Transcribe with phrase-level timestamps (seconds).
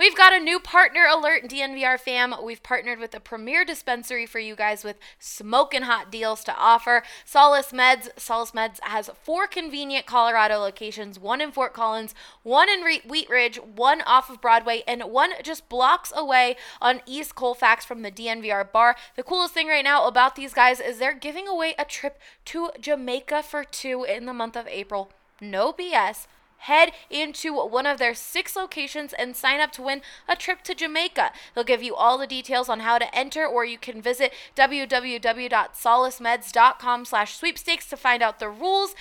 [0.00, 2.34] We've got a new partner alert, DNVR fam.
[2.42, 7.02] We've partnered with a premier dispensary for you guys with smoking hot deals to offer.
[7.26, 8.08] Solace Meds.
[8.16, 13.28] Solace Meds has four convenient Colorado locations one in Fort Collins, one in Re- Wheat
[13.28, 18.10] Ridge, one off of Broadway, and one just blocks away on East Colfax from the
[18.10, 18.96] DNVR bar.
[19.16, 22.70] The coolest thing right now about these guys is they're giving away a trip to
[22.80, 25.10] Jamaica for two in the month of April.
[25.42, 26.26] No BS
[26.60, 30.74] head into one of their six locations and sign up to win a trip to
[30.74, 31.32] Jamaica.
[31.54, 37.04] They'll give you all the details on how to enter, or you can visit www.solacemeds.com
[37.04, 38.94] slash sweepstakes to find out the rules.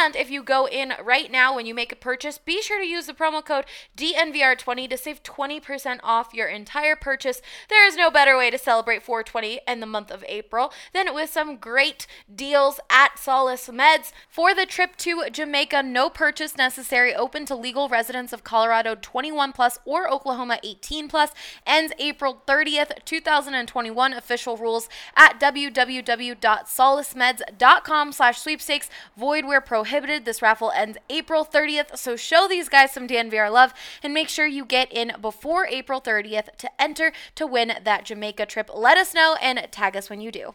[0.00, 2.86] And if you go in right now when you make a purchase, be sure to
[2.86, 7.40] use the promo code DNVR20 to save 20% off your entire purchase.
[7.68, 11.30] There is no better way to celebrate 420 and the month of April than with
[11.30, 14.12] some great deals at Solace Meds.
[14.28, 19.52] For the trip to Jamaica, no purchase necessary open to legal residents of Colorado 21
[19.52, 21.32] plus or Oklahoma 18 plus.
[21.66, 24.12] Ends April 30th, 2021.
[24.12, 28.88] Official rules at www.solacemeds.com slash sweepstakes.
[29.16, 30.24] Void where prohibited.
[30.24, 31.98] This raffle ends April 30th.
[31.98, 36.00] So show these guys some DNVR love and make sure you get in before April
[36.00, 38.70] 30th to enter to win that Jamaica trip.
[38.72, 40.54] Let us know and tag us when you do.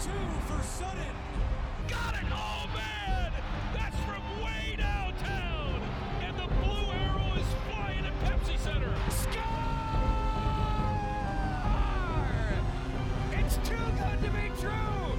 [0.00, 0.08] Two
[0.46, 1.14] for Sutton.
[1.86, 2.24] Got it!
[2.32, 3.32] Oh, man!
[3.74, 5.82] That's from way downtown!
[6.22, 8.94] And the blue arrow is flying at Pepsi Center.
[9.10, 9.34] Score!
[13.32, 15.18] It's too good to be true,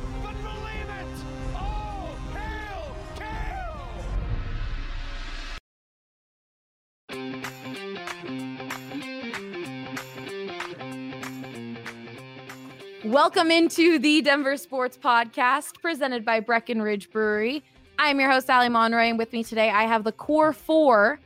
[13.12, 17.62] Welcome into the Denver Sports Podcast presented by Breckenridge Brewery.
[18.00, 21.20] I'm your host, Allie Monroy, and with me today I have the core four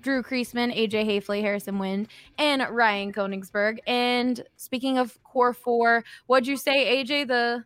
[0.00, 3.76] Drew Creasman, AJ Haefele, Harrison Wind, and Ryan Koenigsberg.
[3.86, 7.28] And speaking of core four, what'd you say, AJ?
[7.28, 7.64] The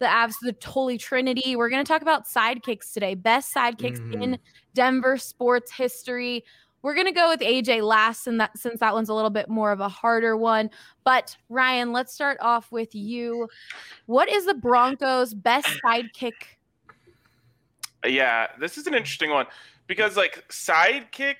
[0.00, 1.54] the abs, the Holy Trinity.
[1.54, 4.34] We're going to talk about sidekicks today, best sidekicks in mm-hmm.
[4.74, 6.42] Denver sports history.
[6.82, 9.70] We're gonna go with AJ last, and that since that one's a little bit more
[9.72, 10.70] of a harder one.
[11.04, 13.48] But Ryan, let's start off with you.
[14.06, 16.32] What is the Broncos' best sidekick?
[18.06, 19.46] Yeah, this is an interesting one
[19.86, 21.36] because like sidekick,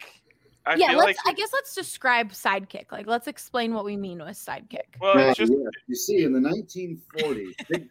[0.66, 1.18] I yeah, feel let's.
[1.24, 2.92] like I guess let's describe sidekick.
[2.92, 4.98] Like, let's explain what we mean with sidekick.
[5.00, 7.88] well, Well, it's just yeah, you see, in the 1940s, big-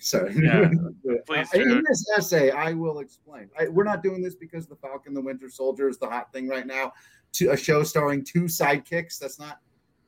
[0.00, 0.34] sorry.
[0.36, 0.68] Yeah,
[1.26, 3.48] please in this essay, I will explain.
[3.58, 6.48] I, we're not doing this because the Falcon, the Winter Soldier is the hot thing
[6.48, 6.92] right now.
[7.34, 9.18] To a show starring two sidekicks.
[9.18, 9.60] That's not.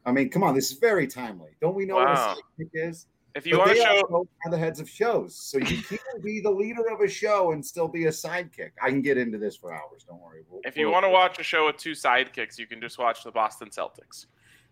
[0.07, 1.51] I mean, come on, this is very timely.
[1.61, 2.35] Don't we know Wow.
[2.37, 3.07] what a sidekick is?
[3.35, 6.51] if you But they show are the heads of shows, so you can be the
[6.51, 8.71] leader of a show and still be a sidekick.
[8.83, 10.05] I can get into this for hours.
[10.09, 10.43] Don't worry.
[10.49, 12.99] We'll- if you we'll- want to watch a show with two sidekicks, you can just
[12.99, 14.27] watch the Boston Celtics.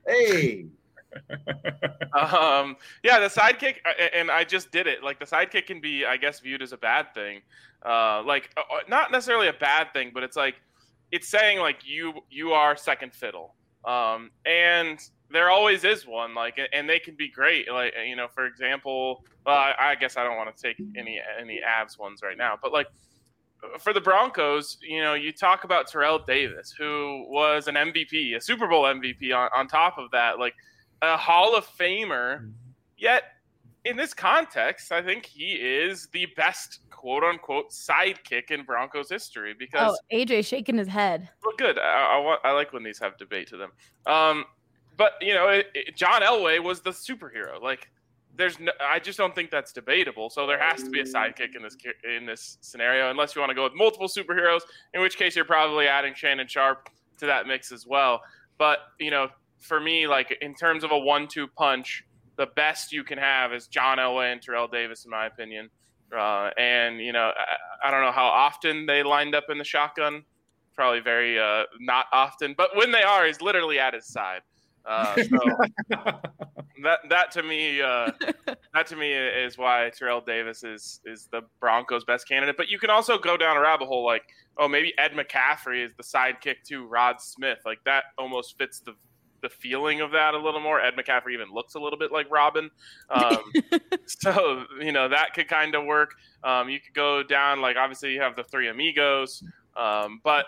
[0.09, 0.67] hey,
[2.15, 5.03] um, yeah, the sidekick, uh, and I just did it.
[5.03, 7.41] Like the sidekick can be, I guess, viewed as a bad thing.
[7.85, 10.57] Uh, like uh, uh, not necessarily a bad thing, but it's like
[11.13, 13.55] it's saying like you you are second fiddle.
[13.85, 14.99] Um, and
[15.31, 16.35] there always is one.
[16.35, 17.71] Like, and they can be great.
[17.71, 21.21] Like you know, for example, well, I, I guess I don't want to take any
[21.41, 22.89] any Avs ones right now, but like
[23.79, 28.41] for the Broncos, you know, you talk about Terrell Davis, who was an MVP, a
[28.41, 30.55] Super Bowl MVP on, on top of that, like
[31.03, 32.51] a Hall of Famer.
[32.99, 33.25] Yet,
[33.85, 39.55] in this context, I think he is the best quote unquote sidekick in Broncos history
[39.57, 41.29] because Oh, AJ shaking his head.
[41.45, 41.79] well, good.
[41.79, 43.71] I, I, want, I like when these have debate to them.
[44.07, 44.45] Um,
[44.97, 47.61] but you know, it, it- John Elway was the superhero.
[47.63, 47.91] Like
[48.37, 50.31] there's no, I just don't think that's debatable.
[50.31, 51.77] So there has to be a sidekick in this
[52.17, 54.61] in this scenario, unless you want to go with multiple superheroes,
[54.95, 56.89] in which case you're probably adding Shannon Sharpe
[57.19, 58.21] to that mix as well.
[58.59, 59.29] But you know,
[59.61, 62.05] for me, like in terms of a one-two punch,
[62.37, 65.71] the best you can have is John Elway and Terrell Davis, in my opinion.
[66.17, 69.65] Uh, and you know, I, I don't know how often they lined up in the
[69.65, 70.25] shotgun.
[70.75, 74.43] Probably very uh, not often, but when they are, he's literally at his side.
[74.85, 75.39] Uh, so
[76.83, 78.11] that that to me uh,
[78.75, 82.57] that to me is why Terrell Davis is is the Broncos' best candidate.
[82.57, 84.23] But you can also go down a rabbit hole like,
[84.59, 87.59] oh, maybe Ed McCaffrey is the sidekick to Rod Smith.
[87.65, 88.95] Like that almost fits the
[89.43, 90.81] the feeling of that a little more.
[90.81, 92.71] Ed McCaffrey even looks a little bit like Robin.
[93.11, 93.39] Um,
[94.07, 96.15] so you know that could kind of work.
[96.45, 99.43] Um, you could go down like obviously you have the three amigos,
[99.77, 100.47] um, but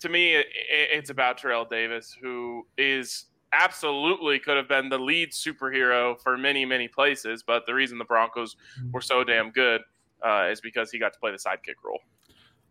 [0.00, 5.30] to me it, it's about Terrell Davis who is absolutely could have been the lead
[5.32, 7.42] superhero for many many places.
[7.46, 8.56] But the reason the Broncos
[8.92, 9.82] were so damn good
[10.24, 12.00] uh, is because he got to play the sidekick role.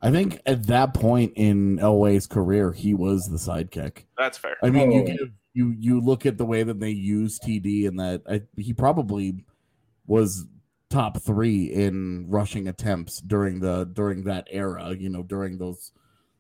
[0.02, 4.04] I think at that point in Elway's career, he was the sidekick.
[4.18, 4.56] That's fair.
[4.62, 5.06] I mean, you Oh.
[5.06, 8.74] give, you you look at the way that they use TD, and that I, he
[8.74, 9.44] probably
[10.06, 10.46] was
[10.90, 14.96] top three in rushing attempts during the during that era.
[14.96, 15.92] You know, during those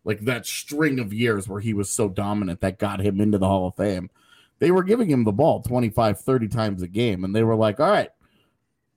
[0.04, 3.48] like that string of years where he was so dominant that got him into the
[3.48, 4.12] Hall of Fame.
[4.60, 7.80] They were giving him the ball 25, 30 times a game, and they were like,
[7.80, 8.10] "All right,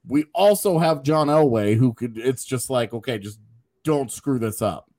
[0.07, 3.41] we also have John Elway who could." It's just like, okay, just
[3.85, 4.91] don't screw this up.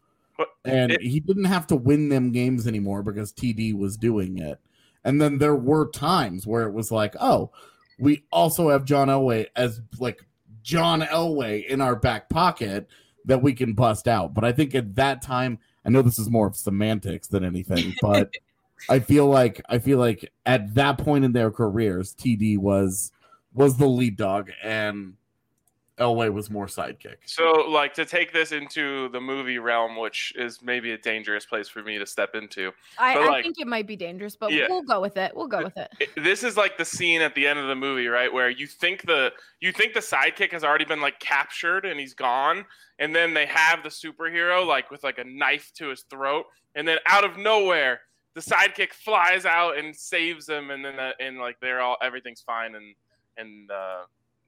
[0.65, 4.59] And he didn't have to win them games anymore because TD was doing it.
[5.03, 7.51] And then there were times where it was like, oh,
[7.99, 10.25] we also have John Elway as like
[10.63, 12.87] John Elway in our back pocket
[13.25, 14.33] that we can bust out.
[14.33, 17.93] But I think at that time, I know this is more of semantics than anything,
[18.01, 18.31] but
[18.89, 23.11] I feel like I feel like at that point in their careers, TD was
[23.53, 25.15] was the lead dog and
[26.01, 27.17] Elway was more sidekick.
[27.25, 31.69] So, like to take this into the movie realm, which is maybe a dangerous place
[31.69, 32.71] for me to step into.
[32.97, 34.65] I, But, I like- think it might be dangerous, but Yeah.
[34.69, 35.35] we'll go with it.
[35.35, 35.91] We'll go with it.
[35.99, 38.65] it- this is like the scene at the end of the movie, right, where you
[38.67, 42.65] think the you think the sidekick has already been like captured and he's gone,
[42.99, 46.45] and then they have the superhero like with like a knife to his throat,
[46.75, 48.01] and then out of nowhere
[48.33, 52.41] the sidekick flies out and saves him, and then the, and like they're all everything's
[52.41, 52.95] fine, and
[53.37, 54.03] and uh,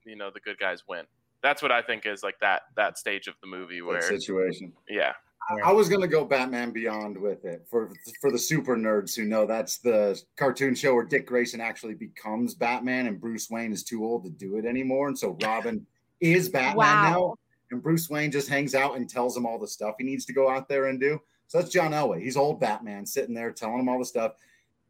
[0.06, 1.06] you know the good guys win.
[1.44, 4.74] That's what I think is like that that stage of the movie That where situation.
[4.90, 5.14] yeah
[5.52, 7.92] I- I was gonna go Batman Beyond with it for
[8.22, 12.54] for the super nerds who know that's the cartoon show where Dick Grayson actually becomes
[12.56, 15.86] Batman and Bruce Wayne is too old to do it anymore, and so Robin
[16.22, 17.12] is Batman Wow.
[17.12, 17.36] now,
[17.72, 20.34] and Bruce Wayne just hangs out and tells him all the stuff he needs to
[20.34, 21.20] go out there and do.
[21.48, 22.22] So that's John Elway.
[22.24, 24.36] He's old Batman sitting there telling him all the stuff.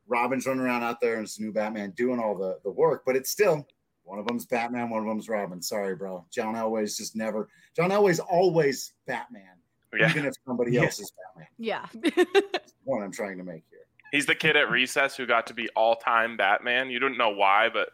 [0.07, 3.15] Robin's running around out there and it's new Batman doing all the the work, but
[3.15, 3.67] it's still
[4.03, 5.61] one of them's Batman, one of them's Robin.
[5.61, 6.25] Sorry, bro.
[6.31, 7.49] John Elway's just never.
[7.75, 9.57] John Elway's always Batman
[9.99, 10.09] yeah.
[10.09, 11.47] even if somebody else is Batman.
[11.57, 11.85] Yeah.
[11.93, 13.79] That's the point I'm trying to make here.
[14.11, 16.89] He's the kid at recess who got to be all time Batman.
[16.89, 17.89] You didn't know why, but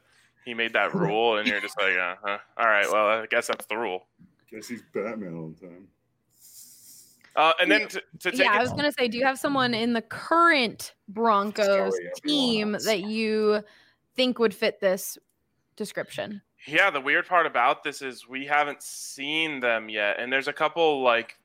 [0.45, 2.37] he made that rule, and you're just like, uh, huh.
[2.57, 4.07] all right, well, I guess that's the rule.
[4.51, 5.87] Guess he's Batman all the time.
[7.35, 9.73] Uh, and then to, to take yeah, I was gonna say, do you have someone
[9.73, 13.61] in the current Broncos Sorry, team that you
[14.15, 15.17] think would fit this
[15.79, 16.43] description?
[16.67, 20.53] yeah, the weird part about this is we haven't seen them yet, and there's a
[20.53, 21.37] couple like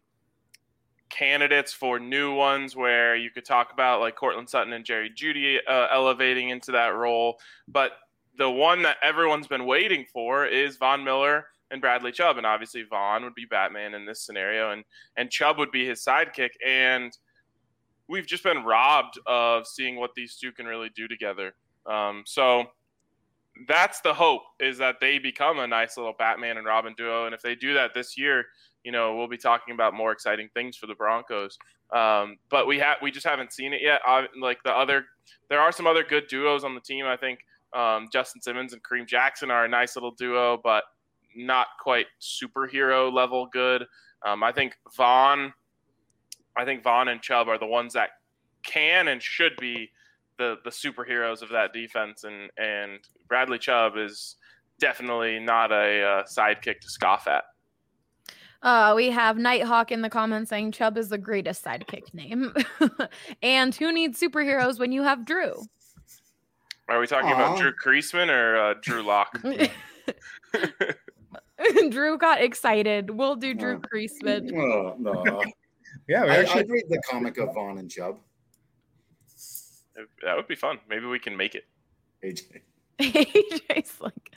[1.08, 5.58] candidates for new ones where you could talk about like Courtland Sutton and Jerry Jeudy
[5.68, 7.92] uh, elevating into that role, but
[8.36, 12.82] the one that everyone's been waiting for is Von Miller and Bradley Chubb, and obviously
[12.82, 14.84] Von would be Batman in this scenario, and
[15.16, 17.16] and Chubb would be his sidekick, and
[18.08, 21.54] we've just been robbed of seeing what these two can really do together.
[21.86, 22.66] Um, so
[23.68, 27.34] that's the hope is that they become a nice little Batman and Robin duo, and
[27.34, 28.46] if they do that this year,
[28.82, 31.58] you know we'll be talking about more exciting things for the Broncos.
[31.92, 34.00] Um, but we have we just haven't seen it yet.
[34.06, 35.06] Uh, like the other,
[35.48, 37.06] there are some other good duos on the team.
[37.06, 37.40] I think
[37.72, 40.84] um, Justin Simmons and Kareem Jackson are a nice little duo, but
[41.36, 43.84] not quite superhero level good.
[44.24, 45.52] Um, I think Von,
[46.56, 48.10] I think Von and Chubb are the ones that
[48.64, 49.90] can and should be
[50.38, 54.36] the the superheroes of that defense, and and Bradley Chubb is
[54.80, 57.44] definitely not a uh, sidekick to scoff at.
[58.62, 62.54] Uh, we have Nighthawk in the comments saying Chubb is the greatest sidekick name.
[63.42, 65.52] and who needs superheroes when you have Drew?
[66.88, 69.38] Are we talking about Drew Creasman or uh, Drew Lock?
[71.90, 73.10] Drew got excited.
[73.10, 73.80] We'll do Drew.
[73.80, 74.50] Creasman.
[74.54, 75.42] Oh, no.
[76.08, 78.18] Yeah, we I, actually I'd read the comic of Von and Chubb.
[80.22, 80.78] That would be fun.
[80.88, 81.64] Maybe we can make it.
[82.24, 82.60] AJ.
[83.00, 84.30] AJ's like,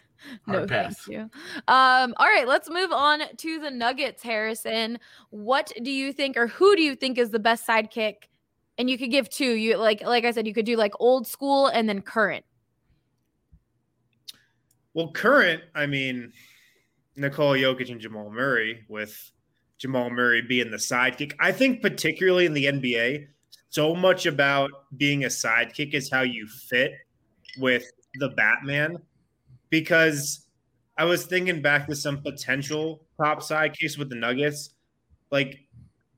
[0.45, 1.07] no, Hard thank pass.
[1.07, 1.29] you.
[1.67, 4.99] Um, all right, let's move on to the Nuggets, Harrison.
[5.29, 8.15] What do you think, or who do you think is the best sidekick?
[8.77, 9.53] And you could give two.
[9.53, 12.45] You like, like I said, you could do like old school and then current.
[14.93, 16.33] Well, current, I mean,
[17.15, 19.31] Nikola Jokic and Jamal Murray, with
[19.77, 21.33] Jamal Murray being the sidekick.
[21.39, 23.27] I think, particularly in the NBA,
[23.69, 26.93] so much about being a sidekick is how you fit
[27.59, 27.83] with
[28.15, 28.97] the Batman.
[29.69, 30.47] Because
[30.97, 34.71] I was thinking back to some potential top sidekicks with the Nuggets,
[35.31, 35.59] like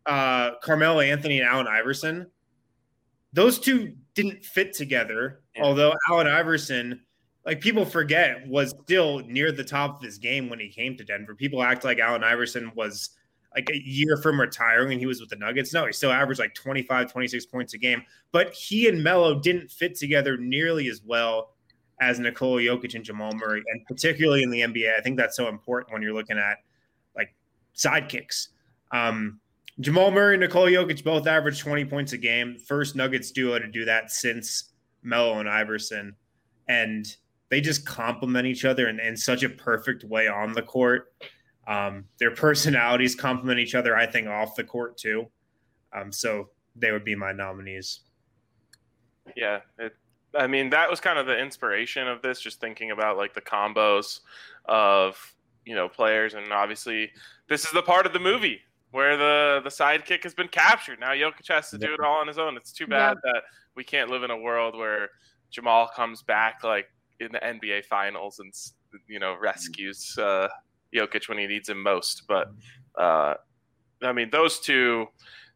[0.05, 2.27] uh, Carmelo Anthony and Allen Iverson.
[3.33, 5.63] Those two didn't fit together, Yeah.
[5.63, 7.01] although Allen Iverson
[7.45, 11.03] like people forget was still near the top of his game when he came to
[11.03, 11.33] Denver.
[11.33, 13.11] People act like Allen Iverson was
[13.55, 15.73] like a year from retiring and he was with the Nuggets.
[15.73, 18.03] No, he still averaged like 25, 26 points a game.
[18.31, 21.55] But he and Melo didn't fit together nearly as well
[21.99, 23.63] as Nikola Jokic and Jamal Murray.
[23.71, 26.57] And particularly in the NBA, I think that's so important when you're looking at
[27.15, 27.33] like
[27.75, 28.49] sidekicks.
[28.91, 29.39] Um,
[29.79, 32.57] Jamal Murray and Nikola Jokic both averaged 20 points a game.
[32.57, 36.15] First Nuggets duo to do that since Melo and Iverson.
[36.67, 37.05] And
[37.49, 41.13] they just complement each other in, in such a perfect way on the court.
[41.69, 45.27] Um, their personalities complement each other, I think, off the court too.
[45.93, 48.01] Um, so they would be my nominees.
[49.35, 49.95] Yeah, it,
[50.37, 52.41] I mean that was kind of the inspiration of this.
[52.41, 54.21] Just thinking about like the combos
[54.65, 55.17] of
[55.65, 57.11] you know players, and obviously
[57.47, 58.59] this is the part of the movie
[58.91, 60.99] where the the sidekick has been captured.
[60.99, 62.57] Now Jokic has to do it all on his own.
[62.57, 63.43] It's too bad that
[63.75, 65.09] we can't live in a world where
[65.51, 66.87] Jamal comes back like
[67.19, 68.53] in the NBA Finals and
[69.07, 70.47] you know rescues uh,
[70.93, 72.23] Jokic when he needs him most.
[72.27, 72.51] But
[72.97, 73.35] uh,
[74.03, 75.07] I mean those two,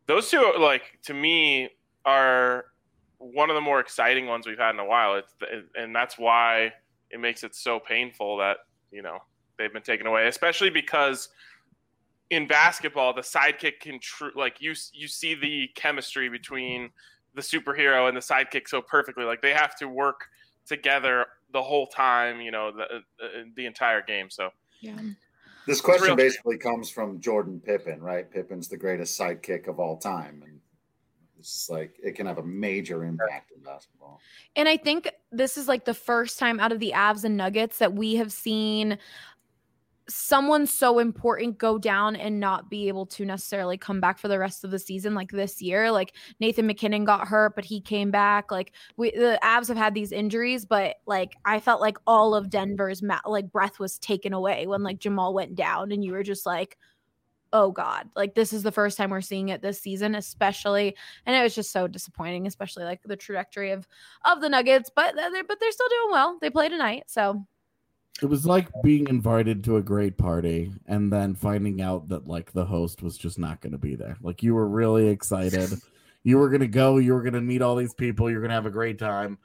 [0.07, 1.69] those two like to me
[2.05, 2.65] are
[3.17, 5.15] one of the more exciting ones we've had in a while.
[5.15, 5.33] It's
[5.75, 6.73] and that's why
[7.09, 8.57] it makes it so painful that
[8.91, 9.19] you know
[9.57, 11.29] they've been taken away, especially because
[12.29, 16.89] in basketball the sidekick can tr- like you you see the chemistry between
[17.35, 19.23] the superhero and the sidekick so perfectly.
[19.23, 20.25] Like they have to work
[20.65, 22.83] together the whole time, you know, the
[23.23, 24.29] uh, the entire game.
[24.29, 24.49] So
[24.83, 24.99] Yeah.
[25.65, 28.29] This question basically comes from Jordan Pippen, right?
[28.29, 30.59] Pippen's the greatest sidekick of all time, and
[31.39, 34.19] it's like it can have a major impact in basketball.
[34.57, 37.77] And I think this is like the first time out of the Avs and Nuggets
[37.77, 38.97] that we have seen
[40.09, 44.37] someone so important go down and not be able to necessarily come back for the
[44.37, 48.11] rest of the season like this year like Nathan MacKinnon got hurt but he came
[48.11, 52.35] back like we the Avs have had these injuries but like I felt like all
[52.35, 56.11] of Denver's ma- like breath was taken away when like Jamal went down and you
[56.11, 56.77] were just like
[57.53, 58.09] oh god.
[58.15, 61.55] Like this is the first time we're seeing it this season especially and it was
[61.55, 63.87] just so disappointing especially like the trajectory of
[64.25, 66.37] of the Nuggets but they're but they're still doing well.
[66.41, 67.45] They play tonight so
[68.21, 72.51] It was like being invited to a great party and then finding out that like
[72.53, 74.17] the host was just not going to be there.
[74.21, 75.71] Like you were really excited.
[76.23, 78.49] you were going to go, you were going to meet all these people, you're going
[78.49, 79.37] to have a great time.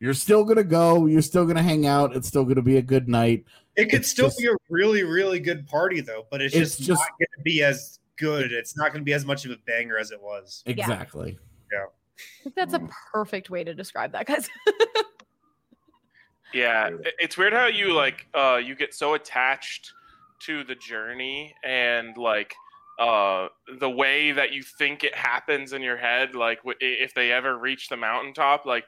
[0.00, 2.62] You're still going to go, you're still going to hang out, it's still going to
[2.62, 3.44] be a good night.
[3.76, 6.76] It could It's still just- be a really, really good party though, but it's, It's
[6.76, 8.52] just, just- not going to be as good.
[8.52, 10.62] It's not going to be as much of a banger as it was.
[10.66, 11.38] Exactly.
[12.18, 12.90] I think that's a mm.
[13.12, 14.48] perfect way to describe that guys
[16.52, 19.92] Yeah, it's weird how you like uh you get so attached
[20.40, 22.54] to the journey and like
[22.98, 23.48] uh
[23.78, 27.58] the way that you think it happens in your head like w- if they ever
[27.58, 28.84] reach the mountaintop like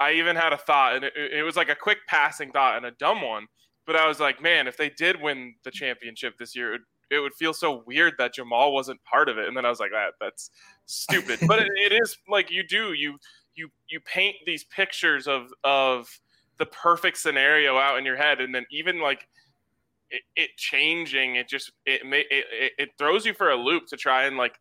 [0.00, 2.86] I even had a thought and it, it was like a quick passing thought and
[2.86, 3.46] a dumb one
[3.84, 6.82] but I was like man if they did win the championship this year it would,
[7.10, 9.48] it would feel so weird that Jamal wasn't part of it.
[9.48, 10.50] And then I was like that that's
[10.86, 11.40] stupid.
[11.46, 13.18] But it, it is like you do you
[13.54, 16.08] you you paint these pictures of of
[16.58, 19.26] the perfect scenario out in your head and then even like
[20.10, 23.86] it, it changing it just it, may, it it it throws you for a loop
[23.86, 24.54] to try and like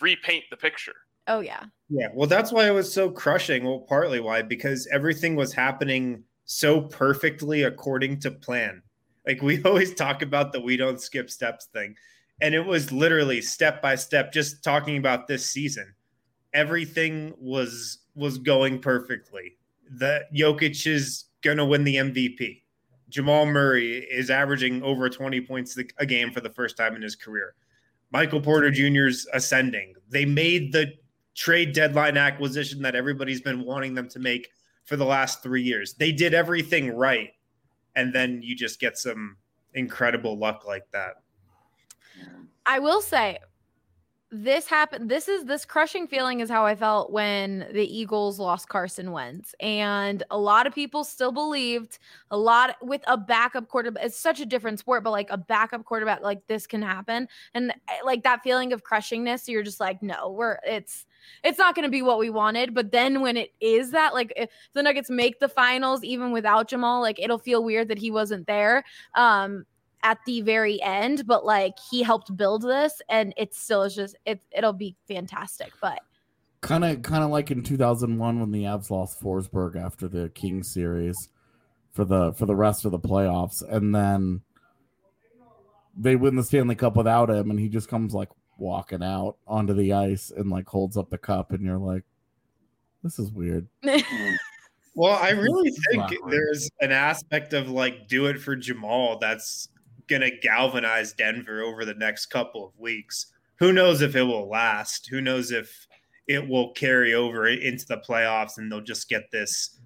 [0.00, 0.94] repaint the picture
[1.26, 3.64] oh yeah Yeah, well, that's why it was so crushing.
[3.64, 8.82] Well, partly why because everything was happening so perfectly according to plan.
[9.26, 11.94] Like we always talk about the we don't skip steps thing,
[12.40, 14.32] and it was literally step by step.
[14.32, 15.94] Just talking about this season,
[16.52, 19.56] everything was was going perfectly.
[19.90, 22.62] The Jokic is gonna win the MVP.
[23.08, 27.14] Jamal Murray is averaging over 20 points a game for the first time in his
[27.14, 27.54] career.
[28.10, 29.94] Michael Porter Jr.'s ascending.
[30.08, 30.92] They made the
[31.34, 34.50] trade deadline acquisition that everybody's been wanting them to make
[34.84, 35.94] for the last three years.
[35.94, 37.30] They did everything right.
[37.96, 39.36] And then you just get some
[39.74, 41.22] incredible luck like that.
[42.66, 43.38] I will say
[44.36, 48.68] this happened this is this crushing feeling is how I felt when the Eagles lost
[48.68, 49.54] Carson Wentz.
[49.60, 52.00] And a lot of people still believed
[52.32, 54.04] a lot with a backup quarterback.
[54.04, 57.28] It's such a different sport, but like a backup quarterback, like this can happen.
[57.54, 61.06] And eh, like that feeling of crushingness, you're just like, no, we're it's
[61.44, 62.74] it's not going to be what we wanted.
[62.74, 66.68] But then when it is that, like if the Nuggets make the finals, even without
[66.68, 68.84] Jamal, like it'll feel weird that he wasn't there.
[69.14, 69.64] Um,
[70.04, 74.14] at the very end, but like he helped build this and it still is just
[74.24, 75.72] it it'll be fantastic.
[75.80, 76.00] But
[76.60, 80.72] kind of kind of like in 2001 when the Avs lost Forsberg after the Kings
[80.72, 81.30] series
[81.92, 84.42] for the for the rest of the playoffs and then
[85.96, 89.72] they win the Stanley Cup without him and he just comes like walking out onto
[89.72, 92.04] the ice and like holds up the cup and you're like
[93.02, 93.66] this is weird.
[94.96, 99.68] Well, I really think there's an aspect of like do it for Jamal that's
[100.08, 103.26] gonna galvanize Denver over the next couple of weeks.
[103.56, 105.06] Who knows if it will last?
[105.08, 105.86] Who knows if
[106.26, 109.78] it will carry over into the playoffs and they'll just get this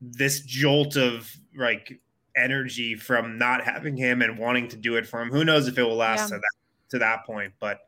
[0.00, 1.98] this jolt of like
[2.36, 5.30] energy from not having him and wanting to do it for him.
[5.30, 6.36] Who knows if it will last Yeah.
[6.36, 6.52] to that
[6.90, 7.52] to that point?
[7.60, 7.78] But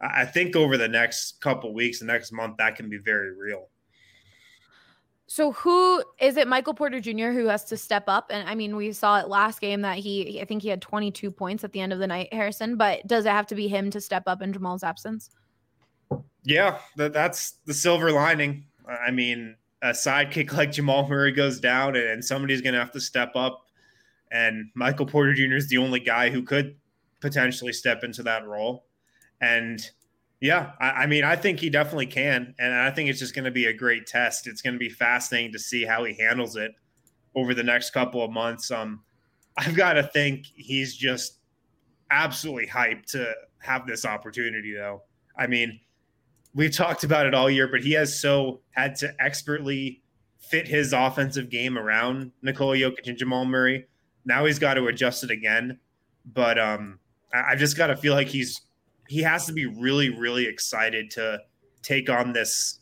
[0.00, 3.34] I I think over the next couple weeks, the next month, that can be very
[3.34, 3.68] real.
[5.30, 6.48] So who is it?
[6.48, 7.32] Michael Porter Jr.
[7.32, 10.40] who has to step up, and I mean, we saw it last game that he,
[10.40, 12.76] I think he had 22 points at the end of the night, Harrison.
[12.76, 15.28] But does it have to be him to step up in Jamal's absence?
[16.44, 18.64] Yeah, that, that's the silver lining.
[18.88, 22.92] I mean, a sidekick like Jamal Murray goes down, and, and somebody's going to have
[22.92, 23.66] to step up.
[24.32, 25.56] And Michael Porter Jr.
[25.56, 26.74] is the only guy who could
[27.20, 28.86] potentially step into that role.
[29.42, 29.90] And
[30.40, 32.54] yeah, I, I mean, I think he definitely can.
[32.58, 34.46] And I think it's just going to be a great test.
[34.46, 36.72] It's going to be fascinating to see how he handles it
[37.34, 38.70] over the next couple of months.
[38.70, 39.02] Um,
[39.56, 41.38] I've got to think he's just
[42.10, 45.02] absolutely hyped to have this opportunity, though.
[45.36, 45.80] I mean,
[46.54, 50.02] we've talked about it all year, but he has so had to expertly
[50.38, 53.86] fit his offensive game around Nikola Jokic and Jamal Murray.
[54.24, 55.78] Now he's got to adjust it again.
[56.32, 57.00] But um,
[57.34, 58.60] I, I just got to feel like he's
[59.08, 61.40] he has to be really, really excited to
[61.82, 62.80] take on this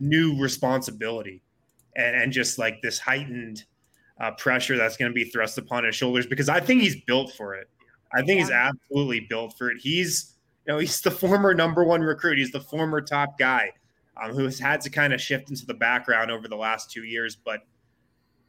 [0.00, 1.42] new responsibility
[1.94, 3.64] and, and just like this heightened
[4.20, 7.32] uh, pressure that's going to be thrust upon his shoulders because I think he's built
[7.34, 7.68] for it.
[8.12, 9.78] I think he's absolutely built for it.
[9.78, 10.34] He's
[10.66, 12.38] you know he's the former number one recruit.
[12.38, 13.72] He's the former top guy
[14.20, 17.04] um, who has had to kind of shift into the background over the last two
[17.04, 17.60] years, but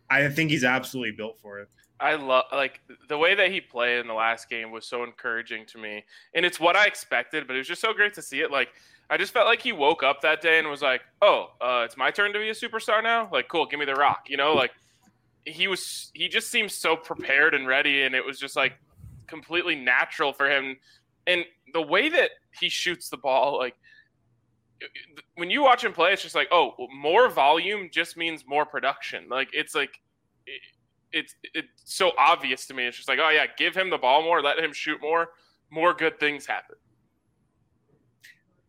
[0.10, 1.67] I think he's absolutely built for it.
[1.99, 5.65] I love like the way that he played in the last game was so encouraging
[5.67, 7.45] to me, and it's what I expected.
[7.45, 8.51] But it was just so great to see it.
[8.51, 8.69] Like
[9.09, 11.97] I just felt like he woke up that day and was like, "Oh, uh, it's
[11.97, 14.27] my turn to be a superstar now." Like, cool, give me the rock.
[14.29, 14.71] You know, like
[15.45, 16.12] he was.
[16.13, 18.73] He just seemed so prepared and ready, and it was just like
[19.27, 20.77] completely natural for him.
[21.27, 23.75] And the way that he shoots the ball, like
[25.35, 29.27] when you watch him play, it's just like, oh, more volume just means more production.
[29.29, 29.99] Like it's like.
[31.12, 32.86] It, it's it's so obvious to me.
[32.86, 35.30] It's just like, oh yeah, give him the ball more, let him shoot more,
[35.69, 36.76] more good things happen.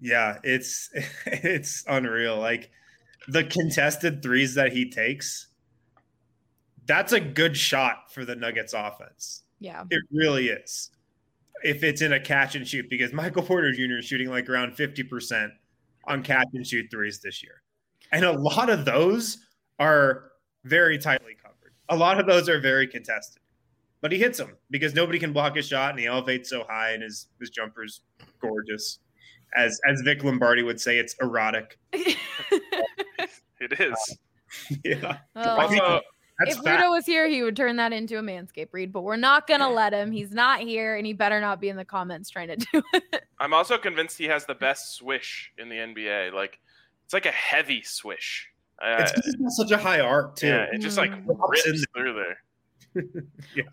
[0.00, 0.90] Yeah, it's
[1.26, 2.38] it's unreal.
[2.38, 2.70] Like
[3.28, 5.48] the contested threes that he takes,
[6.86, 9.42] that's a good shot for the Nuggets offense.
[9.60, 9.84] Yeah.
[9.90, 10.90] It really is.
[11.62, 13.98] If it's in a catch and shoot, because Michael Porter Jr.
[13.98, 15.50] is shooting like around 50%
[16.04, 17.62] on catch and shoot threes this year.
[18.10, 19.38] And a lot of those
[19.78, 20.30] are
[20.64, 21.39] very tightly covered.
[21.90, 23.42] A lot of those are very contested.
[24.00, 26.92] But he hits them because nobody can block his shot and he elevates so high
[26.92, 28.00] and his his jumper's
[28.40, 28.98] gorgeous.
[29.54, 31.78] As as Vic Lombardi would say, it's erotic.
[33.60, 34.18] It is.
[34.84, 35.18] Yeah.
[35.36, 35.60] Oh.
[35.60, 36.00] Also,
[36.40, 36.82] That's if fact.
[36.90, 39.92] Was here, he would turn that into a manscape read, but we're not gonna let
[39.92, 40.10] him.
[40.10, 43.22] He's not here, and he better not be in the comments trying to do it.
[43.38, 46.32] I'm also convinced he has the best swish in the NBA.
[46.32, 46.58] Like
[47.04, 48.48] it's like a heavy swish.
[48.80, 50.46] Uh, It's 'cause he's got such a high arc too.
[50.48, 51.26] yeah, it just like Mm.
[51.26, 52.38] Drops in rips through there.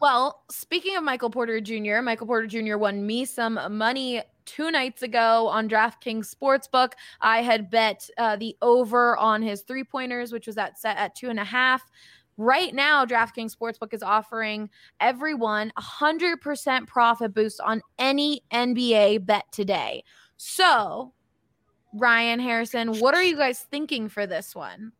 [0.01, 2.77] Well, speaking of Michael Porter Jr., Michael Porter Jr.
[2.77, 6.91] won me some money two nights ago on DraftKings Sportsbook.
[7.21, 11.15] I had bet uh, the over on his three pointers, which was at set at
[11.15, 11.83] two and a half.
[12.37, 19.45] Right now, DraftKings Sportsbook is offering everyone a 100% profit boost on any NBA bet
[19.51, 20.03] today.
[20.37, 21.13] So,
[21.93, 24.91] Ryan Harrison, what are you guys thinking for this one?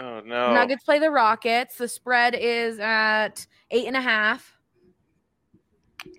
[0.00, 0.52] Oh no.
[0.52, 1.76] Nuggets play the Rockets.
[1.78, 4.52] The spread is at eight and a half.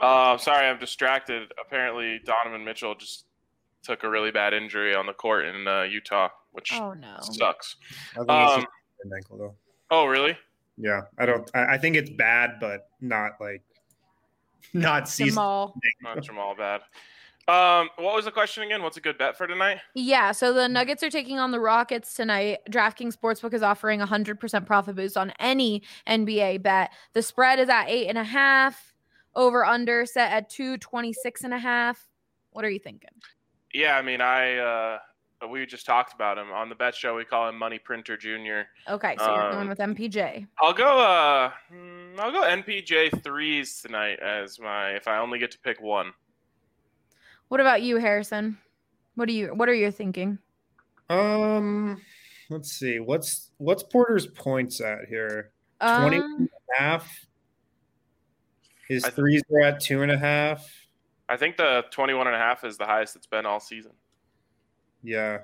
[0.02, 1.52] Uh, I'm sorry, I'm distracted.
[1.66, 3.26] Apparently, Donovan Mitchell just
[3.84, 7.18] took a really bad injury on the court in uh, Utah, which Oh no.
[7.22, 7.78] sucks.
[8.14, 8.66] I think it's Um,
[9.04, 9.56] an ankle though.
[9.90, 10.38] Oh, really?
[10.78, 11.50] Yeah, I don't.
[11.56, 13.64] I, I think it's bad, but not like
[14.74, 15.32] not season.
[15.34, 15.74] Jamal.
[16.02, 16.82] Not Jamal bad.
[17.48, 18.84] Um, what was the question again?
[18.84, 19.78] What's a good bet for tonight?
[19.94, 22.60] Yeah, so the Nuggets are taking on the Rockets tonight.
[22.70, 26.92] DraftKings Sportsbook is offering a 100% profit boost on any NBA bet.
[27.14, 28.94] The spread is at eight and a half.
[29.34, 32.10] Over under set at 226 and a half.
[32.52, 33.12] What are you thinking?
[33.72, 34.98] Yeah, I mean, I uh,
[35.48, 37.16] we just talked about him on the bet show.
[37.16, 38.68] We call him Money Printer Junior.
[38.90, 40.48] Okay, so you're Um, going with MPJ.
[40.60, 41.00] I'll go.
[41.00, 45.80] Uh, hmm, I'll go MPJ threes tonight as my if I only get to pick
[45.80, 46.14] one.
[47.50, 48.58] What about you, Harrison?
[49.16, 50.38] What are you what are you thinking?
[51.10, 52.02] Um,
[52.50, 53.00] let's see.
[53.00, 55.52] What's what's Porter's points at here?
[55.82, 57.26] 20 Um, and a half.
[58.88, 60.70] His I- threes are at two and a half.
[61.30, 63.92] I think the 21 and a half is the highest it's been all season.
[65.04, 65.40] Yeah.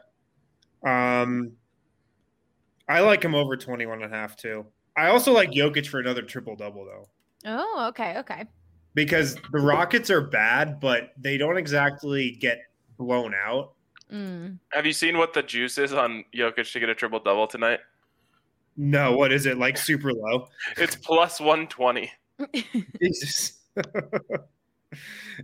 [0.86, 1.54] Um,
[2.88, 4.66] I like him over 21 and a half too.
[4.96, 7.10] I also like Jokic for another triple double though.
[7.46, 8.46] oh, okay, okay.
[8.96, 12.62] Because the Rockets are bad, but they don't exactly get
[12.98, 13.74] blown out.
[14.12, 14.60] Mm.
[14.72, 17.80] Have you seen what the juice is on Jokic to get a triple double tonight?
[18.78, 19.58] No, what is it?
[19.58, 20.48] Like super low?
[20.78, 22.12] It's plus 120.
[23.02, 23.60] Jesus.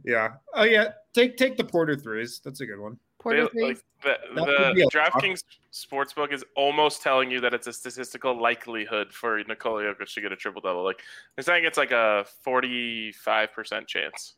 [0.06, 0.30] yeah.
[0.54, 0.90] Oh yeah.
[1.14, 2.42] Take take the Porter threes.
[2.44, 2.98] That's a good one.
[3.20, 7.54] Porter They- like, the That would be the DraftKings sportsbook is almost telling you that
[7.54, 10.84] it's a statistical likelihood for Nikola Jokic to get a triple double.
[10.86, 11.02] Like
[11.36, 14.36] they're saying it's like a 45% chance.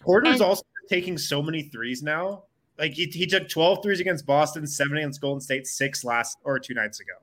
[0.00, 2.44] Porter's And- also taking so many threes now.
[2.78, 6.58] Like he, he took 12 threes against Boston, seven against Golden State, six last or
[6.58, 7.14] two nights ago.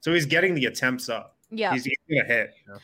[0.00, 1.36] So he's getting the attempts up.
[1.50, 1.72] yeah.
[1.72, 2.54] He's, he's gonna hit.
[2.66, 2.78] you know?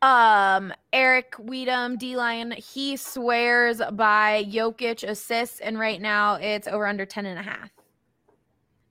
[0.00, 6.86] Um, Eric Weedham, D Line, he swears by Jokic assists, and right now it's over
[6.86, 7.70] under 10 and a half.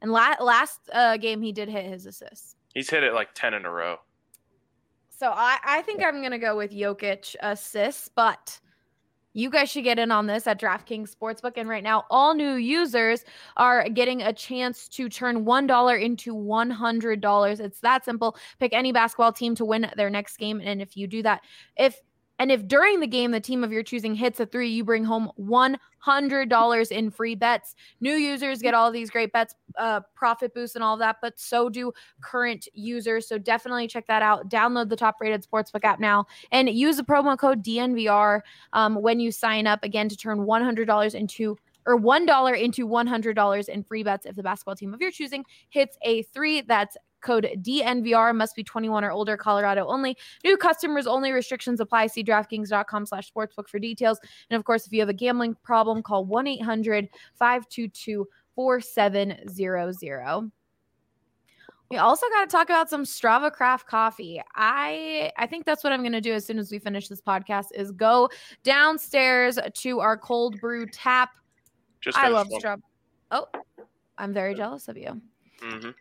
[0.02, 2.56] And la- last uh, game he did hit his assists.
[2.74, 3.98] He's hit it like 10 in a row.
[5.10, 8.60] So I, I think I'm gonna go with Jokic assists, but
[9.38, 11.54] you guys should get in on this at DraftKings Sportsbook.
[11.58, 13.24] And right now, all new users
[13.56, 17.60] are getting a chance to turn one dollar into one hundred dollars.
[17.60, 18.36] It's that simple.
[18.60, 21.42] Pick any basketball team to win their next game, and if you do that,
[21.78, 22.02] if
[22.40, 25.04] and if during the game the team of your choosing hits a three, you bring
[25.04, 27.76] home one hundred dollars in free bets.
[28.00, 31.70] New users get all these great bets, uh, profit boosts, and all that, but so
[31.70, 33.28] do current users.
[33.28, 34.50] So definitely check that out.
[34.50, 38.42] Download the top rated sportsbook app now and use the promo code DNVR
[38.74, 43.84] um, when you sign up again to turn $100 into or $1 into $100 in
[43.84, 46.62] free bets if the basketball team of your choosing hits a three.
[46.62, 50.18] That's code DNVR must be 21 or older, Colorado only.
[50.44, 52.08] New customers only restrictions apply.
[52.08, 54.20] See DraftKings.com slash sportsbook for details.
[54.50, 60.52] And of course, if you have a gambling problem, call 1 800 522 4700.
[61.90, 64.42] We also got to talk about some Strava Craft coffee.
[64.56, 67.22] I I think that's what I'm going to do as soon as we finish this
[67.22, 68.30] podcast is go
[68.64, 71.30] downstairs to our cold brew tap.
[72.02, 72.48] Just I love.
[72.50, 72.82] Strava.
[73.32, 73.48] Oh,
[74.18, 75.22] I'm very jealous of you.
[75.62, 75.94] Mhm.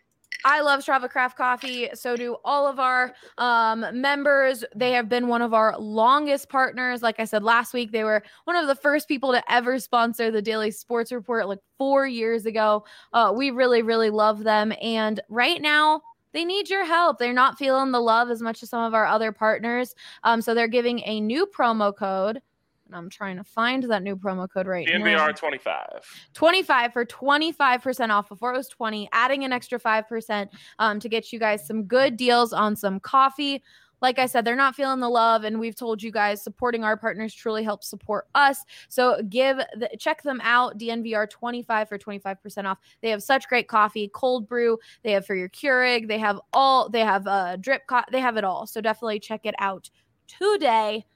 [0.47, 1.89] I love Strava Craft Coffee.
[1.95, 4.65] So do all of our um, members.
[4.77, 7.03] They have been one of our longest partners.
[7.03, 10.31] Like I said last week, they were one of the first people to ever sponsor
[10.31, 12.85] the Daily Sports Report like four years ago.
[13.13, 14.73] Uh, we really, really love them.
[14.81, 17.19] And right now, they need your help.
[17.19, 19.97] They're not feeling the love as much as some of our other partners.
[20.23, 22.41] Um, so they're giving a new promo code.
[22.87, 24.99] And I'm trying to find that new promo code right now.
[25.05, 26.29] DNVR 25.
[26.35, 31.33] 25 for 25% off before it was 20 adding an extra 5% um, to get
[31.33, 33.63] you guys some good deals on some coffee.
[34.03, 36.99] Like i said they're not feeling the love and we've told you guys supporting our
[36.99, 38.63] partners truly helps support us.
[38.89, 42.79] So give the, check them out dnvr 25 for 25% off.
[43.01, 44.79] They have such great coffee cold brew.
[45.03, 46.09] They have for your keurig.
[46.09, 48.67] They have all they have uh drip co- they have it all.
[48.67, 49.89] So definitely check it out
[50.29, 51.07] today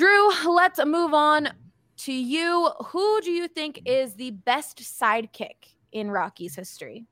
[0.00, 1.50] drew let's move on
[1.98, 7.04] to you, who do you think is the best sidekick in Rocky's history?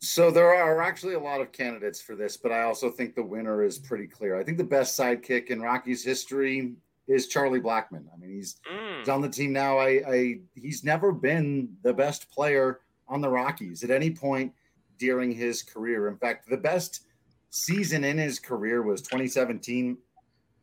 [0.00, 3.22] So there are actually a lot of candidates for this, but I also think the
[3.22, 4.40] winner is pretty clear.
[4.40, 6.76] I think the best sidekick in Rocky's history
[7.08, 8.06] is Charlie Blackmon.
[8.10, 9.00] I mean, he's Mm.
[9.00, 9.76] he's on the team now.
[9.76, 14.54] I, I he's never been the best player on the Rockies at any point
[14.98, 16.08] during his career.
[16.08, 17.06] In fact, the best
[17.50, 19.98] season in his career was 2017.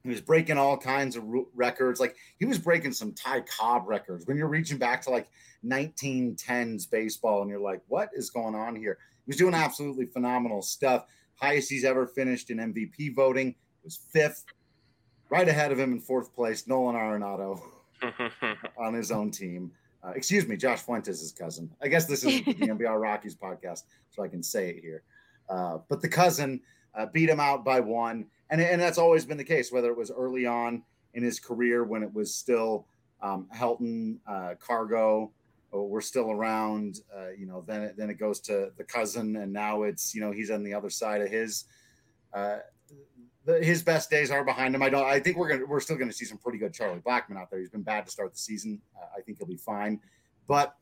[0.06, 1.24] He was breaking all kinds of
[1.56, 2.00] records.
[2.00, 4.28] Like he was breaking some Ty Cobb records.
[4.28, 5.30] When you're reaching back to like
[5.65, 10.62] 1910s baseball, and you're like, "What is going on here?" He was doing absolutely phenomenal
[10.62, 11.08] stuff.
[11.38, 14.46] Highest he's ever finished in MVP voting was fifth,
[15.32, 17.60] right ahead of him in fourth place, Nolan Arenado
[18.78, 19.72] on his own team.
[20.04, 21.72] Uh, excuse me, Josh Fuentes' his cousin.
[21.82, 25.02] I guess this is the DNVR Rockies podcast, so I can say it here.
[25.50, 26.62] Uh, but the cousin
[26.97, 29.71] uh, beat him out by one, and and that's always been the case.
[29.71, 32.86] Whether it was early on in his career when it was still
[33.21, 35.31] Um, Helton, uh, Cargo,
[35.71, 36.99] oh, we're still around.
[37.10, 40.21] Uh, you know, then it, then it goes to the cousin, and now it's you
[40.21, 41.65] know he's on the other side of his.
[42.34, 42.60] Uh,
[43.45, 44.84] the, his best days are behind him.
[44.84, 45.05] I don't.
[45.05, 47.60] I think we're gonna we're still gonna see some pretty good Charlie Blackmon out there.
[47.60, 48.81] He's been bad to start the season.
[48.95, 50.01] Uh, I think he'll be fine,
[50.45, 50.75] but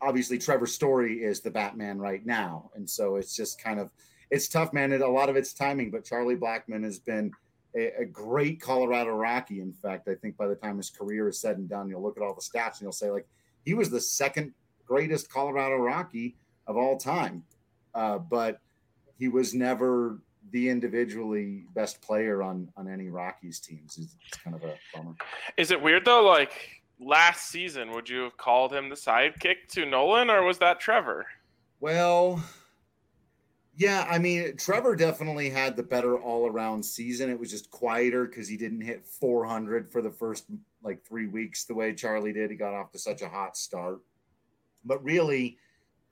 [0.00, 3.90] obviously Trevor Story is the Batman right now, and so it's just kind of
[4.30, 4.92] it's tough, man.
[4.92, 7.30] It, a lot of it's timing, but Charlie Blackmon has been
[7.76, 9.60] a, a, great Colorado Rocky.
[9.60, 12.16] In fact, I think by the time his career is said and done, you'll look
[12.16, 13.26] at all the stats and you'll say like
[13.64, 14.52] he was the second
[14.86, 17.42] greatest Colorado Rocky of all time,
[17.94, 18.60] uh, but
[19.18, 20.18] he was never
[20.50, 23.98] the individually best player on on any Rockies teams.
[23.98, 25.14] It's, it's kind of a bummer.
[25.56, 26.24] Is it weird though?
[26.24, 26.52] Like
[27.00, 31.26] last season, would you have called him the sidekick to Nolan, or was that Trevor?
[31.80, 32.42] Well,
[33.76, 37.28] yeah, I mean, Trevor definitely had the better all around season.
[37.28, 40.44] It was just quieter because he didn't hit 400 for the first
[40.82, 42.50] like three weeks the way Charlie did.
[42.50, 44.00] He got off to such a hot start.
[44.84, 45.58] But really,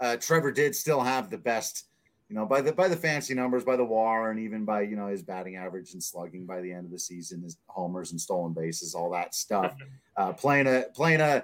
[0.00, 1.84] uh, Trevor did still have the best,
[2.28, 4.96] you know, by the by the fancy numbers, by the WAR, and even by you
[4.96, 8.20] know his batting average and slugging by the end of the season, his homers and
[8.20, 9.74] stolen bases, all that stuff.
[10.14, 11.42] Uh, playing a playing a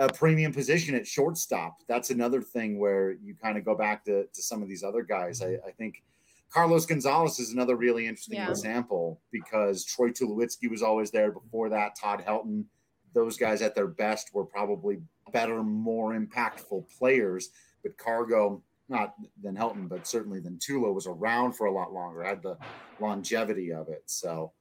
[0.00, 1.76] a premium position at shortstop.
[1.86, 5.02] That's another thing where you kind of go back to, to some of these other
[5.02, 5.42] guys.
[5.42, 6.02] I, I think
[6.50, 8.48] Carlos Gonzalez is another really interesting yeah.
[8.48, 11.96] example because Troy Tulowitzki was always there before that.
[12.00, 12.64] Todd Helton,
[13.12, 17.50] those guys at their best were probably better, more impactful players.
[17.82, 22.24] But Cargo, not than Helton, but certainly than Tulo, was around for a lot longer,
[22.24, 22.56] had the
[23.00, 24.02] longevity of it.
[24.06, 24.52] So,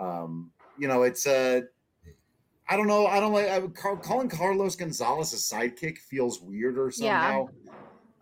[0.00, 1.64] um, you know, it's a.
[2.68, 3.06] I don't know.
[3.06, 7.48] I don't like I would, calling Carlos Gonzalez a sidekick feels weirder somehow.
[7.64, 7.72] Yeah.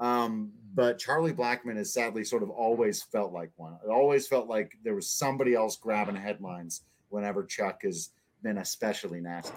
[0.01, 3.79] Um, but Charlie Blackmon has sadly sort of always felt like one.
[3.85, 8.11] It always felt like there was somebody else grabbing headlines whenever Chuck has
[8.43, 9.55] been especially nasty.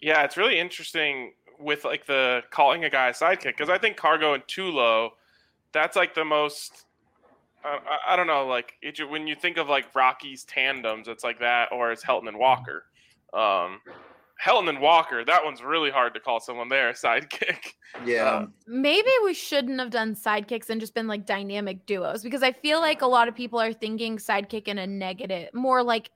[0.00, 3.96] Yeah, it's really interesting with like the calling a guy a sidekick because I think
[3.96, 5.10] Cargo and Tulo,
[5.72, 6.86] that's like the most
[7.64, 11.40] I, I, don't know, like it, when you think of like Rocky's tandems, it's like
[11.40, 12.84] that, or it's Helton and Walker.
[13.32, 13.80] Um,
[14.42, 17.74] Helton and Walker, that one's really hard to call someone there a sidekick.
[18.04, 18.36] Yeah.
[18.36, 22.52] Um, Maybe we shouldn't have done sidekicks and just been like dynamic duos because I
[22.52, 26.10] feel like a lot of people are thinking sidekick in a negative, more like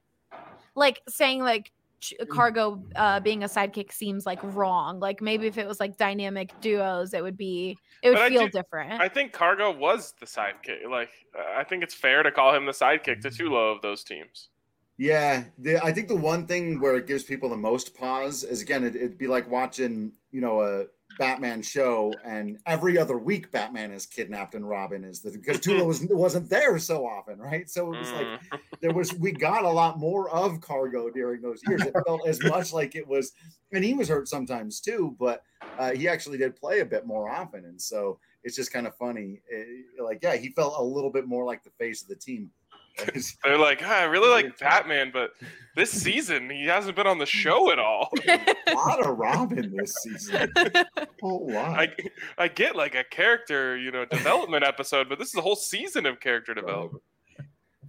[0.74, 2.28] like saying like mm.
[2.28, 5.00] Cargo uh, being a sidekick seems like wrong.
[5.00, 8.42] Like maybe if it was like dynamic duos, it would be it would but feel
[8.42, 9.00] I do, different.
[9.00, 10.88] I think Cargo was the sidekick.
[10.90, 11.10] Like
[11.56, 14.48] I think it's fair to call him the sidekick to Tulo of those teams.
[14.96, 18.62] Yeah, the, I think the one thing where it gives people the most pause is
[18.62, 20.84] again, it, would be like watching, you know, a
[21.18, 25.86] Batman show, and every other week Batman is kidnapped and Robin is the because Tulo
[25.86, 27.68] was wasn't there so often, right?
[27.68, 28.58] So it was like mm.
[28.80, 31.82] there was we got a lot more of Cargo during those years.
[31.82, 33.32] It felt as much like it was,
[33.72, 35.42] and he was hurt sometimes too, but
[35.78, 38.94] uh, he actually did play a bit more often, and so it's just kind of
[38.96, 39.40] funny.
[39.48, 42.50] It, like, yeah, he felt a little bit more like the face of the team
[43.44, 45.32] They're like, oh, I really like Batman, but
[45.74, 48.10] this season he hasn't been on the show at all.
[48.28, 50.52] a lot of Robin this season.
[50.56, 50.86] A
[51.20, 51.78] whole lot.
[51.78, 51.88] I,
[52.38, 56.06] I get like a character, you know, development episode, but this is a whole season
[56.06, 57.02] of character development.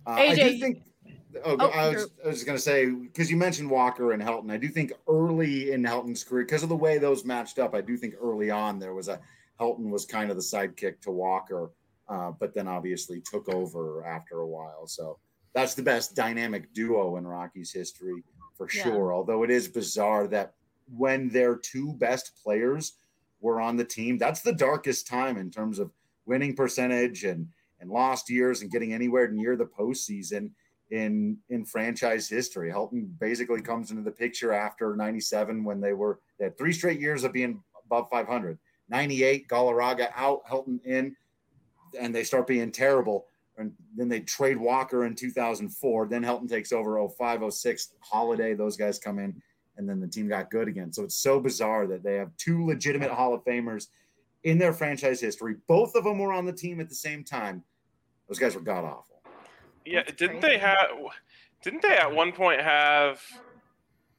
[0.06, 0.84] Uh, AJ, I do think.
[1.44, 4.52] Oh, oh I was, I was going to say because you mentioned Walker and Helton.
[4.52, 7.82] I do think early in Helton's career, because of the way those matched up, I
[7.82, 9.20] do think early on there was a
[9.60, 11.72] Helton was kind of the sidekick to Walker
[12.08, 14.88] uh, but then obviously took over after a while.
[14.88, 15.20] So
[15.54, 18.24] that's the best dynamic duo in Rockies history
[18.58, 18.84] for yeah.
[18.84, 19.13] sure.
[19.13, 20.54] Although it is bizarre that
[20.96, 22.98] when their two best players
[23.39, 25.91] were on the team, that's the darkest time in terms of
[26.26, 27.48] winning percentage and
[27.82, 30.52] and lost years and getting anywhere near the postseason
[30.91, 32.72] in in franchise history.
[32.72, 37.00] Helton basically comes into the picture after 97 when they were they had three straight
[37.00, 38.58] years of being above 500.
[38.88, 41.15] 98, Galarraga out, Helton in
[41.96, 43.28] and they start being terrible.
[43.58, 46.08] And then they trade Walker in 2004.
[46.08, 48.54] Then Helton takes over 05, 06, Holliday.
[48.54, 49.42] Those guys come in,
[49.78, 50.92] and then the team got good again.
[50.92, 53.88] So it's so bizarre that they have two legitimate Hall of Famers
[54.44, 55.56] in their franchise history.
[55.68, 57.64] Both of them were on the team at the same time.
[58.28, 59.22] Those guys were god awful.
[59.86, 60.58] Yeah, That's didn't crazy.
[60.58, 60.88] they have?
[61.64, 63.22] Didn't they at one point have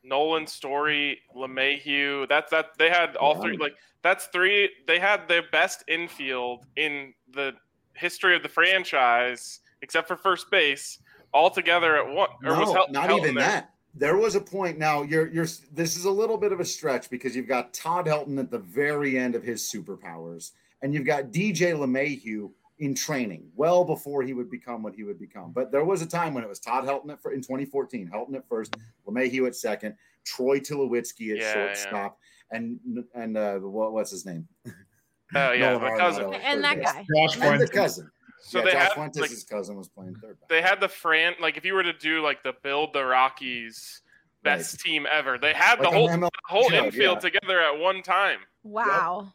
[0.02, 2.28] Nolan Story, LeMahieu?
[2.28, 3.40] That's that they had all yeah.
[3.42, 3.56] three.
[3.56, 4.70] Like that's three.
[4.86, 7.54] They had their best infield in the
[7.96, 10.98] history of the franchise, except for first base,
[11.32, 12.28] all together at one.
[12.44, 13.46] Or no, was not even there?
[13.46, 13.70] that.
[13.94, 14.78] There was a point.
[14.78, 15.46] Now you're you're.
[15.72, 18.58] This is a little bit of a stretch because you've got Todd Helton at the
[18.58, 24.34] very end of his superpowers, and you've got DJ LeMahieu in training well before he
[24.34, 25.50] would become what he would become.
[25.52, 28.46] But there was a time when it was Todd Helton at, in 2014, Helton at
[28.48, 29.94] first, LeMahieu at second.
[30.24, 32.18] Troy Tulowitzki at Yeah, shortstop,
[32.50, 32.78] and
[33.14, 34.46] and uh, what, what's his name?
[35.34, 36.34] Oh yeah, Nolan my cousin.
[36.34, 37.04] at And that guy.
[37.14, 38.10] Josh And the cousin.
[38.40, 40.46] So yeah, they Josh had Fuentes' like cousin was playing third base.
[40.48, 44.02] they had the Fran like if you were to do like the build the Rockies
[44.44, 47.30] best team ever, they had Like the whole an whole show, infield yeah.
[47.30, 48.38] together at one time.
[48.62, 49.32] Wow.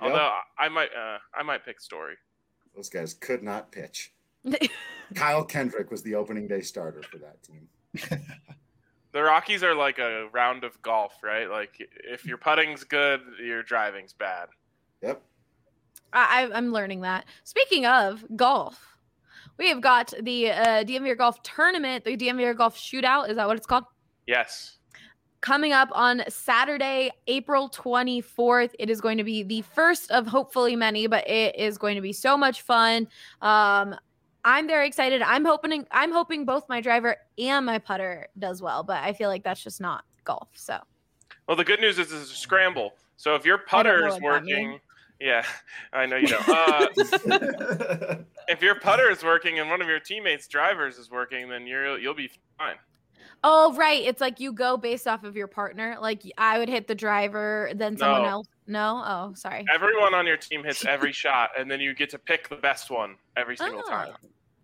[0.00, 2.16] Although I might uh, I might pick Story.
[2.74, 4.12] Those guys could not pitch.
[5.14, 7.68] Kyle Kendrick was the opening day starter for that team.
[9.12, 11.48] The Rockies are like a round of golf, right?
[11.48, 14.48] Like if your putting's good, your driving's bad.
[15.02, 15.22] Yep.
[16.12, 17.24] I, I- I'm learning that.
[17.44, 18.96] Speaking of golf,
[19.58, 23.28] we have got the uh, DNVR Golf Tournament, the DNVR Golf Shootout.
[23.28, 23.84] Is that what it's called?
[24.26, 24.78] Yes.
[25.40, 28.70] Coming up on Saturday, April 24th.
[28.78, 32.00] It is going to be the first of hopefully many, but it is going to
[32.00, 33.08] be so much fun.
[33.40, 33.96] Um,
[34.44, 35.20] I'm very excited.
[35.22, 39.28] I'm hoping I'm hoping both my driver and my putter does well, but I feel
[39.28, 40.48] like that's just not golf.
[40.54, 40.78] So
[41.46, 42.94] Well, the good news is it's a scramble.
[43.16, 44.80] So if your I don't know putter is working, means.
[45.22, 45.44] Yeah,
[45.92, 46.48] I know you don't.
[46.48, 46.88] Uh,
[48.48, 51.98] if your putter is working and one of your teammates' drivers is working, then you're
[51.98, 52.76] you'll be fine.
[53.44, 54.02] Oh, right.
[54.04, 55.96] It's like you go based off of your partner.
[56.00, 58.28] Like I would hit the driver, then someone No.
[58.28, 58.48] else.
[58.66, 59.02] No.
[59.04, 59.64] Oh, sorry.
[59.72, 62.90] Everyone on your team hits every shot, and then you get to pick the best
[62.90, 63.90] one every single Oh.
[63.90, 64.12] time.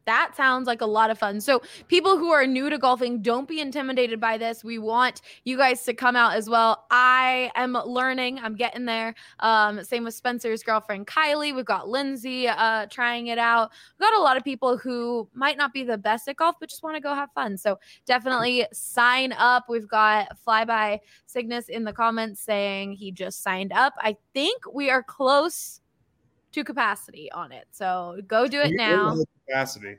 [0.09, 1.38] That sounds like a lot of fun.
[1.38, 4.64] So, people who are new to golfing, don't be intimidated by this.
[4.64, 6.87] We want you guys to come out as well.
[6.90, 8.38] I am learning.
[8.38, 9.14] I'm getting there.
[9.40, 11.55] Um, same with Spencer's girlfriend Kylie.
[11.55, 13.71] We've got Lindsay uh, trying it out.
[13.99, 16.71] We've got a lot of people who might not be the best at golf, but
[16.71, 17.59] just want to go have fun.
[17.59, 19.66] So definitely sign up.
[19.68, 23.92] We've got Flyby Cygnus in the comments saying he just signed up.
[23.99, 25.83] I think we are close
[26.52, 27.66] to capacity on it.
[27.70, 29.14] So go do it We- now.
[29.14, 29.96] we're Capacity.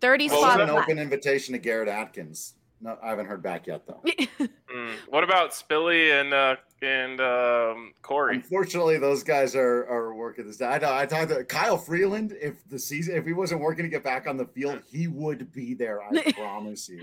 [0.00, 0.84] 30 Well, spots an left.
[0.88, 2.54] open invitation to Garrett Atkins.
[2.80, 4.02] No, I haven't heard back yet though.
[4.68, 4.92] Mm.
[5.08, 8.36] What about Spilly and uh, and um, Corey?
[8.36, 10.60] Unfortunately, those guys are are working this.
[10.60, 10.94] I know.
[10.94, 12.34] I talked to Kyle Freeland.
[12.38, 15.50] If the season, if he wasn't working to get back on the field, he would
[15.52, 16.02] be there.
[16.02, 17.00] I promise you.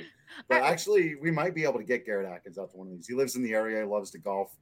[0.47, 3.07] But actually, we might be able to get Garrett Atkins out to one of these.
[3.07, 3.79] He lives in the area.
[3.79, 4.55] He loves to golf.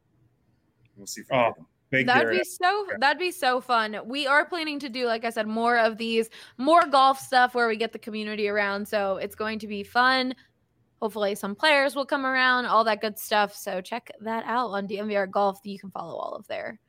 [0.96, 1.22] We'll see.
[1.22, 1.54] If we Oh.
[1.94, 4.00] Big That'd be so that'd be so fun.
[4.06, 6.28] We are planning to do, like I said, more of these,
[6.58, 8.88] more golf stuff where we get the community around.
[8.88, 10.34] So it's going to be fun.
[11.04, 13.56] Hopefully some players will come around, all that good stuff.
[13.56, 15.60] So check that out on DNVR Golf.
[15.64, 16.80] You can follow all of their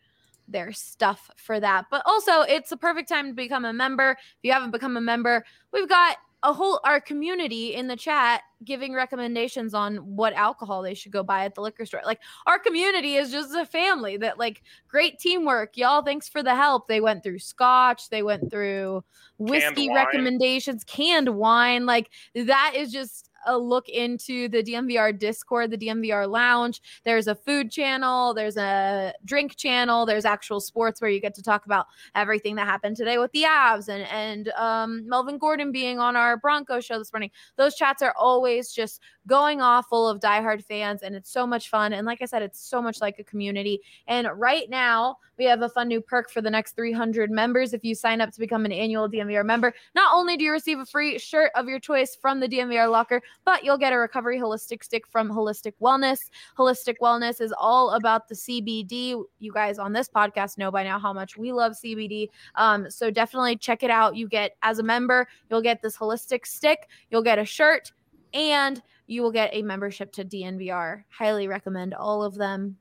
[0.48, 1.84] their stuff for that.
[1.90, 4.12] But also it's a perfect time to become a member.
[4.12, 8.42] If you haven't become a member, we've got a whole our community in the chat
[8.64, 12.02] giving recommendations on what alcohol they should go buy at the liquor store.
[12.04, 15.76] Like our community is just a family that like great teamwork.
[15.76, 16.86] Y'all, thanks for the help.
[16.86, 19.02] They went through scotch, they went through
[19.38, 19.96] whiskey wine.
[19.96, 21.86] recommendations, canned wine.
[21.86, 26.80] Like that is just a look into the DNVR Discord, the DNVR Lounge.
[27.04, 31.42] There's a food channel, there's a drink channel, there's actual sports where you get to
[31.42, 35.98] talk about everything that happened today with the Avs and and um, Melvin Gordon being
[35.98, 37.30] on our Bronco show this morning.
[37.56, 41.68] Those chats are always just going off full of diehard fans, and it's so much
[41.68, 41.92] fun.
[41.92, 43.80] And like I said, it's so much like a community.
[44.06, 47.72] And right now, we have a fun new perk for the next 300 members.
[47.72, 50.78] If you sign up to become an annual DNVR member, not only do you receive
[50.78, 54.38] a free shirt of your choice from the DNVR locker, but you'll get a recovery
[54.38, 56.30] holistic stick from Holistic Wellness.
[56.58, 59.22] Holistic Wellness is all about the CBD.
[59.38, 62.28] You guys on this podcast know by now how much we love CBD.
[62.54, 64.16] Um, so definitely check it out.
[64.16, 67.92] You get, as a member, you'll get this holistic stick, you'll get a shirt,
[68.32, 71.04] and you will get a membership to DNVR.
[71.10, 72.76] Highly recommend all of them.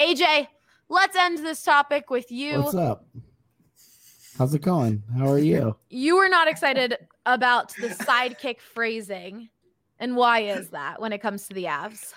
[0.00, 0.48] AJ,
[0.88, 2.62] let's end this topic with you.
[2.62, 3.06] What's up?
[4.38, 5.02] How's it going?
[5.16, 5.76] How are you?
[5.90, 9.48] You were not excited about the sidekick phrasing.
[9.98, 12.12] And why is that when it comes to the Avs?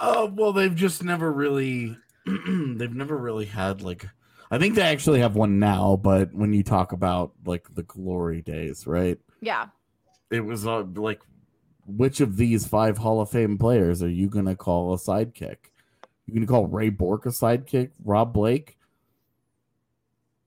[0.00, 4.06] Oh well, they've just never really, they've never really had like.
[4.50, 8.42] I think they actually have one now, but when you talk about like the glory
[8.42, 9.18] days, right?
[9.40, 9.68] Yeah.
[10.30, 11.20] It was uh, like,
[11.86, 15.56] which of these five Hall of Fame players are you gonna call a sidekick?
[16.26, 17.90] You're gonna call Ray Bourque a sidekick?
[18.04, 18.76] Rob Blake?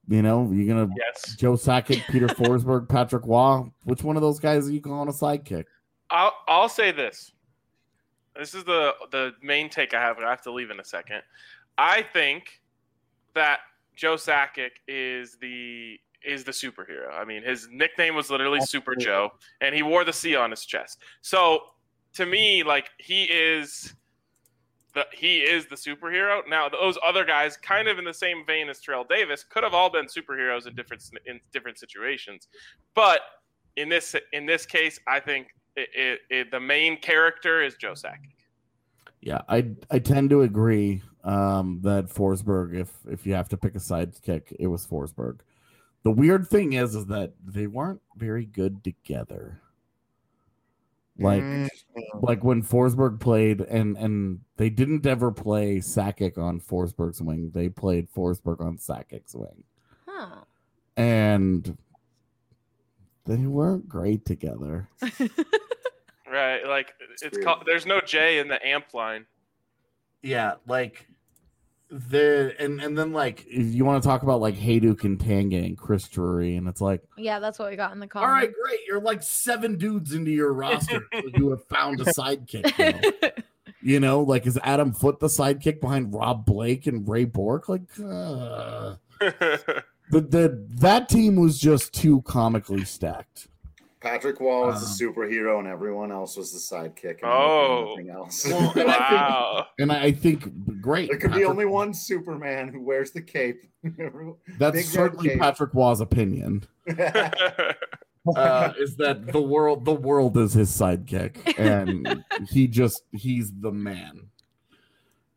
[0.08, 1.36] You know, you're gonna Yes.
[1.36, 3.63] Joe Sakic, Peter Forsberg, Patrick Roy?
[3.84, 5.65] Which one of those guys are you calling a sidekick?
[6.15, 7.33] I'll I'll say this.
[8.37, 10.17] This is the the main take I have.
[10.17, 11.21] I have to leave in a second.
[11.77, 12.62] I think
[13.33, 13.60] that
[13.98, 17.13] Joe Sakic is the is the superhero.
[17.13, 20.65] I mean, his nickname was literally Super Joe, and he wore the C on his
[20.65, 21.00] chest.
[21.21, 21.60] So
[22.13, 23.94] to me, like he is
[24.94, 26.48] the he is the superhero.
[26.48, 29.73] Now those other guys, kind of in the same vein as Terrell Davis, could have
[29.73, 32.48] all been superheroes in different in different situations,
[32.94, 33.19] but
[33.75, 37.94] in this in this case, I think it, it, it the main character is Joe
[37.94, 38.32] Sakic.
[39.21, 43.76] Yeah, I I tend to agree um, that Forsberg, if if you have to pick
[43.76, 45.40] a sidekick, it was Forsberg.
[46.04, 49.60] The weird thing is, is that they weren't very good together.
[51.17, 51.69] Like, Mm.
[52.21, 57.52] like when Forsberg played, and and they didn't ever play Sakic on Forsberg's wing.
[57.54, 59.63] They played Forsberg on Sakic's wing,
[60.06, 60.42] Huh.
[60.98, 61.78] and
[63.26, 64.90] they weren't great together.
[66.28, 67.46] Right, like it's weird.
[67.46, 67.63] called.
[67.65, 69.26] There's no J in the amp line.
[70.23, 71.08] Yeah, like
[71.90, 75.65] the and and then like if you want to talk about like Hejduk and Tanguay
[75.65, 78.34] and Chris Drury, and it's like, Yeah, that's what we got in the all comments.
[78.48, 82.78] right, great, you're like seven dudes into your roster, so you have found a sidekick.
[83.21, 83.30] now.
[83.82, 87.69] You know, like is Adam Foote the sidekick behind Rob Blake and Ray Bourque?
[87.69, 88.96] Like, uh,
[90.12, 93.47] the the that team was just too comically stacked.
[94.01, 97.23] Patrick Roy was Um, the superhero, and everyone else was the sidekick.
[97.23, 97.89] And Oh.
[97.89, 98.45] nothing else.
[98.47, 99.65] Well, and I think- wow.
[99.79, 101.10] And I, I think great.
[101.10, 103.63] there could be Patrick- only one Superman who wears the cape.
[104.60, 105.39] That's big certainly cape.
[105.39, 106.65] Patrick Roy's opinion.
[108.35, 113.71] uh, is that the world the world is his sidekick and he just he's the
[113.71, 114.27] man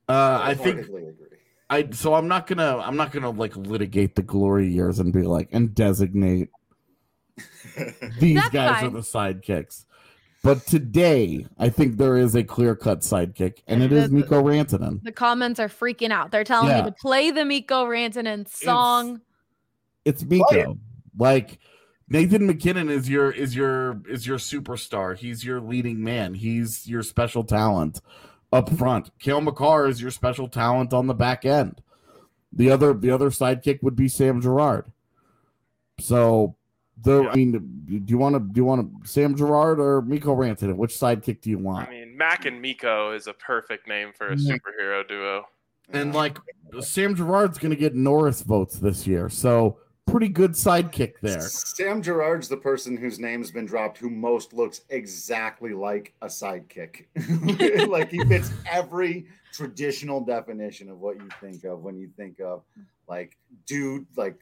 [0.09, 1.38] uh i think wholeheartedly agree.
[1.71, 5.23] I so i'm not gonna i'm not gonna like litigate the glory years and be
[5.23, 6.49] like and designate
[8.19, 8.85] these That's guys fine.
[8.87, 9.85] are the sidekicks
[10.43, 14.43] but today i think there is a clear-cut sidekick and it is The- the- Mikko
[14.43, 15.03] Rantanen.
[15.03, 16.31] The comments are freaking out.
[16.31, 16.83] They're telling Yeah.
[16.85, 19.21] me to play the Mikko Rantanen song.
[20.05, 20.79] it's Mikko.
[21.19, 21.59] Like
[22.09, 25.15] Nathan MacKinnon is your is your is your superstar.
[25.17, 26.33] He's your leading man.
[26.35, 28.01] He's your special talent
[28.53, 29.11] up front.
[29.19, 31.83] Cale Makar is your special talent on the back end.
[32.53, 34.91] The other the other sidekick would be Sam Girard.
[36.01, 36.57] So
[37.03, 37.53] the I mean,
[37.87, 40.77] do you want to do you want to Sam Girard or Mikko Rantanen?
[40.77, 41.89] Which sidekick do you want?
[41.89, 44.55] I mean, Mac and Mikko is a perfect name for a Yeah.
[44.57, 45.45] superhero duo.
[45.91, 46.39] And like
[46.81, 49.79] Sam Girard's going to get Norris votes this year, so
[50.11, 51.41] pretty good sidekick there.
[51.41, 57.07] Sam Girard's the person whose name's been dropped who most looks exactly like a sidekick.
[57.89, 62.63] like he fits every traditional definition of what you think of when you think of
[63.09, 63.37] like
[63.67, 64.37] dude, like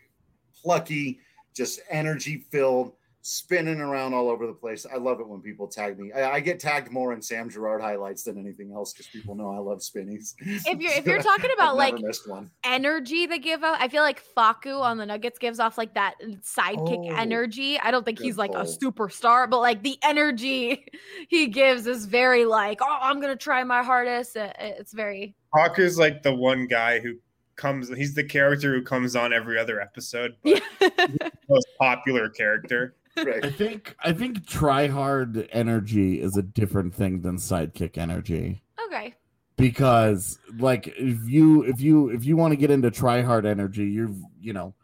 [0.63, 1.21] plucky,
[1.55, 2.93] just energy filled,
[3.29, 4.87] spinning around all over the place.
[4.91, 6.13] I love it when people tag me.
[6.13, 9.51] I, I get tagged more in Sam Girard highlights than anything else because people know
[9.51, 10.37] I love spinnies.
[10.39, 11.97] If you're if you're talking about like
[12.27, 12.51] one.
[12.63, 16.15] energy they give out, I feel like Facu on the Nuggets gives off like that
[16.43, 17.81] sidekick Oh, energy.
[17.81, 20.87] I don't think he's good like a superstar, but like the energy
[21.29, 24.37] he gives is very like, oh, I'm gonna try my hardest.
[24.37, 27.15] It- It's very Hawker's like the one guy who
[27.57, 27.89] comes.
[27.89, 31.29] He's the character who comes on every other episode, but yeah.
[31.49, 32.95] most popular character.
[33.17, 33.45] Right.
[33.45, 39.15] I think I think try hard energy is a different thing than sidekick energy okay.
[39.57, 43.87] because like if you if you if you want to get into try hard energy,
[43.87, 44.11] you're
[44.41, 44.75] you know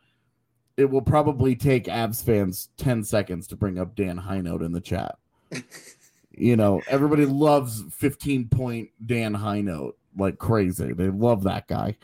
[0.76, 4.80] it will probably take Abs fans 10 seconds to bring up Dan Hinote in the
[4.80, 5.16] chat.
[6.30, 10.92] you know, everybody loves 15 point Dan Hinote like crazy.
[10.92, 11.96] They love that guy.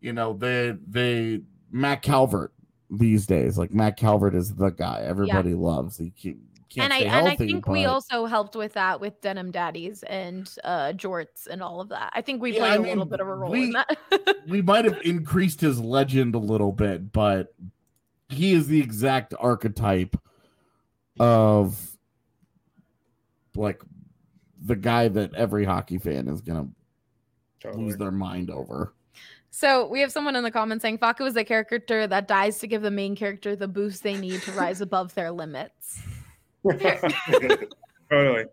[0.00, 2.52] You know, they they Matt Calvert
[2.98, 5.96] these days, like Matt Calvert is the guy everybody loves.
[5.98, 6.38] He can't,
[6.68, 9.50] can't and I stay and I healthy, think we also helped with that with denim
[9.50, 12.12] daddies and uh jorts and all of that.
[12.14, 14.36] I think we Yeah, played a little bit of a role we- in that.
[14.48, 17.54] we might have increased his legend a little bit, but
[18.28, 20.16] he is the exact archetype
[21.20, 21.96] of
[23.54, 23.80] like
[24.64, 26.66] the guy that every hockey fan is gonna
[27.60, 27.84] Totally.
[27.84, 28.94] lose their mind over.
[29.56, 32.66] So we have someone in the comments saying Facu is a character that dies to
[32.66, 36.00] give the main character the boost they need to rise above their limits.
[38.10, 38.46] Totally.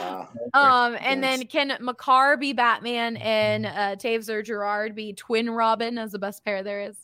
[0.00, 0.28] Wow.
[0.54, 1.38] Um, and Yes.
[1.38, 6.18] then can Makar be Batman and uh, Toews or Girard be twin Robin as the
[6.18, 6.96] best pair there is?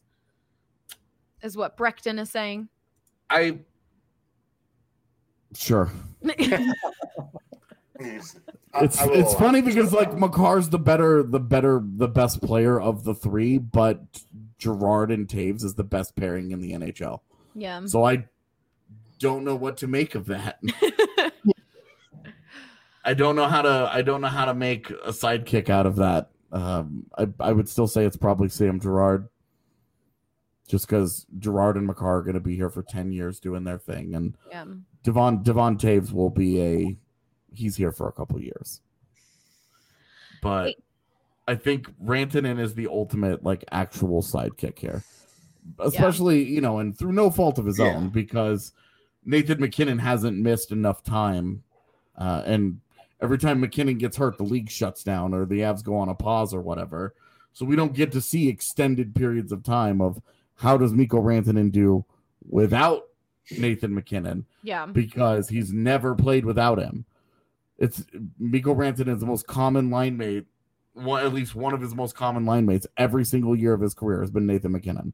[1.40, 2.68] Is what Breckton is saying.
[3.30, 3.60] I
[5.54, 5.92] sure.
[8.74, 12.42] I- It's I will it's funny because like Makar's the better the better the best
[12.42, 14.00] player of the three, but
[14.58, 17.20] Girard and Toews is the best pairing in the NHL.
[17.54, 17.84] yeah.
[17.86, 18.26] So I
[19.20, 20.58] don't know what to make of that.
[23.04, 25.96] I don't know how to I don't know how to make a sidekick out of
[25.96, 26.30] that.
[26.52, 29.28] Um, I I would still say it's probably Sam Girard,
[30.68, 33.78] just because Girard and Makar are going to be here for ten years doing their
[33.78, 34.64] thing, and yeah.
[35.02, 36.96] Devon Devon Toews will be a
[37.56, 38.80] he's here for a couple years.
[40.42, 40.76] But Wait.
[41.48, 45.02] I think Rantanen is the ultimate like actual sidekick here.
[45.78, 47.94] Especially, you know, and through no fault of his Yeah.
[47.96, 48.72] own, because
[49.24, 51.62] Nathan MacKinnon hasn't missed enough time
[52.16, 52.78] Uh, and
[53.20, 56.14] every time MacKinnon gets hurt, the league shuts down or the Avs go on a
[56.14, 57.12] pause or whatever.
[57.52, 60.22] So we don't get to see extended periods of time of
[60.54, 62.04] how does Mikko Rantanen do
[62.48, 63.08] without
[63.58, 64.86] Nathan MacKinnon Yeah.
[64.86, 67.04] because he's never played without him.
[67.78, 68.04] It's
[68.38, 70.46] Mikko Rantanen is the most common line mate,
[70.92, 73.94] one, at least one of his most common line mates every single year of his
[73.94, 75.12] career has been Nathan MacKinnon.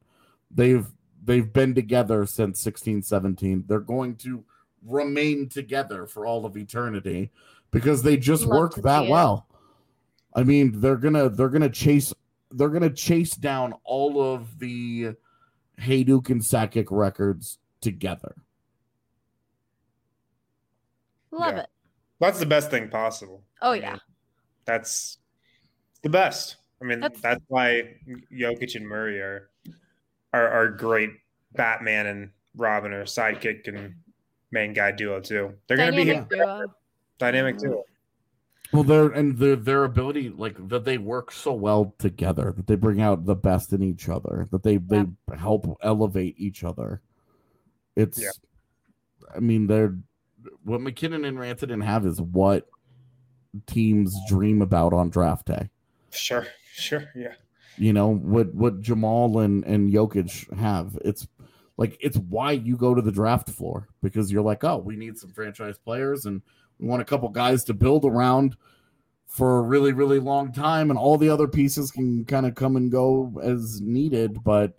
[0.51, 0.85] They've
[1.23, 3.65] they've been together since 16 17.
[3.67, 4.43] They're going to
[4.85, 7.31] remain together for all of eternity
[7.71, 9.47] because they just Love work that well.
[10.35, 12.13] I mean, they're gonna they're gonna chase
[12.51, 15.15] they're gonna chase down all of the
[15.79, 18.35] Hejduk and Sakic records together.
[21.31, 21.61] Love Yeah.
[21.61, 21.69] it.
[22.21, 23.43] That's the best thing possible.
[23.61, 23.89] Oh I yeah.
[23.91, 23.99] mean,
[24.65, 25.17] that's
[26.03, 26.55] the best.
[26.81, 27.95] I mean, That's- that's, why
[28.33, 29.49] Jokic and Murray are,
[30.33, 31.09] are are great
[31.53, 33.93] Batman and Robin are sidekick and
[34.51, 35.53] main guy duo too.
[35.67, 36.73] They're gonna be Dynamic here, duo.
[37.19, 37.71] dynamic duo.
[37.71, 38.77] Mm-hmm.
[38.77, 42.75] Well, their and their their ability, like that, they work so well together that they
[42.75, 44.47] bring out the best in each other.
[44.51, 45.05] That they they
[45.37, 47.01] help elevate each other.
[47.97, 48.29] It's, Yeah.
[49.35, 49.97] I mean, they're
[50.63, 52.67] what MacKinnon and Ranta didn't have is what
[53.67, 55.69] teams dream about on draft day.
[56.11, 57.33] Sure, sure, yeah.
[57.77, 60.97] You know what what Jamal and and Jokic have.
[61.03, 61.27] It's
[61.77, 65.17] like it's why you go to the draft floor because you're like, oh, we need
[65.17, 66.41] some franchise players and
[66.79, 68.55] we want a couple guys to build around
[69.25, 72.75] for a really really long time, and all the other pieces can kind of come
[72.75, 74.73] and go as needed, but.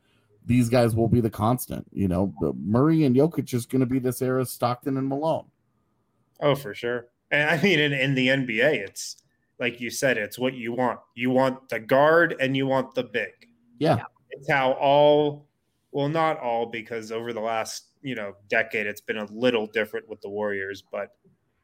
[0.46, 2.34] These guys will be the constant, you know.
[2.40, 5.46] But Murray and Jokic is going to be this era Stockton and Malone.
[6.40, 7.06] Oh, for sure.
[7.30, 9.22] And I mean, in, in the NBA, it's
[9.58, 10.98] like you said, it's what you want.
[11.14, 13.30] You want the guard and you want the big.
[13.78, 14.02] Yeah.
[14.30, 15.46] It's how all,
[15.92, 20.08] well, not all, because over the last, you know, decade, it's been a little different
[20.08, 20.82] with the Warriors.
[20.90, 21.14] But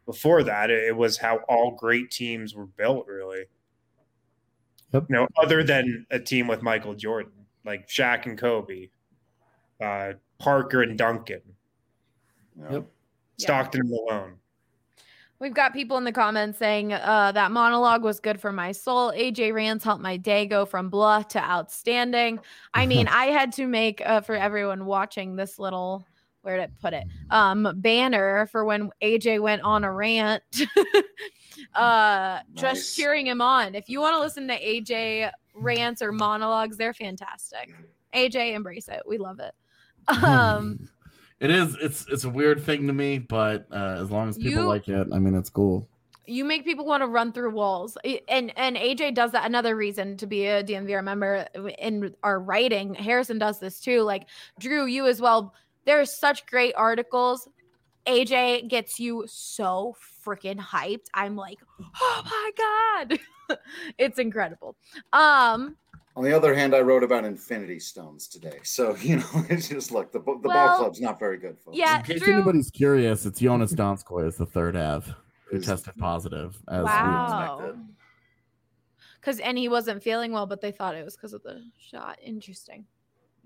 [0.07, 3.47] before that, it, it was how all great teams were built, really.
[4.93, 5.07] Yep.
[5.09, 7.33] You know, other than a team with Michael Jordan,
[7.69, 8.89] like Shaq and Kobe,
[9.83, 11.43] uh, Parker and Duncan,
[12.71, 12.87] Yep.
[13.37, 14.35] Stockton and Malone.
[15.39, 19.13] We've got people in the comments saying uh, that monologue was good for my soul.
[19.13, 22.41] AJ Rance helped my day go from blah to outstanding.
[22.75, 26.05] I mean, I had to make uh, for everyone watching this little
[26.43, 30.43] where did I put it um banner for when AJ went on a rant.
[31.75, 32.43] uh, Nice.
[32.55, 33.75] just cheering him on.
[33.75, 37.71] If you want to listen to AJ rants or monologues, they're fantastic.
[38.15, 39.03] AJ, embrace it.
[39.07, 39.53] We love it.
[40.23, 40.89] Um,
[41.41, 41.77] it is.
[41.81, 44.89] It's it's a weird thing to me, but uh, as long as people You- like
[44.89, 45.89] it, I mean, it's cool.
[46.27, 47.97] you make people want to run through walls
[48.29, 51.47] and and aj does that another reason to be a dnvr member
[51.79, 54.27] in our writing harrison does this too like
[54.61, 55.55] drew you as well
[55.87, 57.49] there's such great articles
[58.07, 61.59] aj gets you so freaking hyped i'm like
[61.99, 62.51] oh my
[63.09, 63.19] god
[63.99, 64.77] it's incredible
[65.13, 65.77] um
[66.17, 69.93] On the other hand, I wrote about Infinity Stones today, so you know, it's just
[69.93, 71.77] look the the Well, ball club's not very good, folks.
[71.79, 75.07] yeah In case Drew, anybody's curious, it's Joonas Donskoi is the third Av
[75.51, 77.87] who Is- tested positive as we wow expected.
[79.21, 82.19] because and he wasn't feeling well but they thought it was because of the shot
[82.23, 82.85] interesting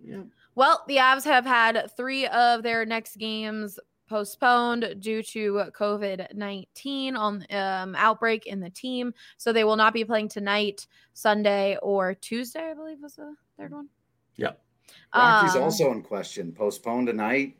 [0.02, 0.22] Yeah.
[0.54, 3.78] Well, the Avs have had three of their next games
[4.12, 9.14] postponed due to COVID 19 on um, outbreak in the team.
[9.38, 13.72] So they will not be playing tonight, Sunday, or Tuesday, I believe was the third
[13.72, 13.88] one.
[14.36, 14.52] Yeah.
[15.14, 16.52] Rocky's Um, also in question.
[16.52, 17.56] Postponed tonight.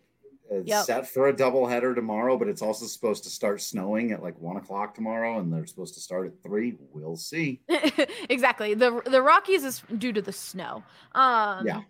[0.51, 0.85] It's Yep.
[0.85, 4.59] set for a doubleheader tomorrow, but it's also supposed to start snowing at like one
[4.59, 6.77] o'clock tomorrow, and they're supposed to start at three.
[6.93, 7.63] We'll see.
[8.29, 8.75] exactly.
[8.75, 10.83] The the Rockies is due to the snow.
[11.15, 11.81] Um Yeah.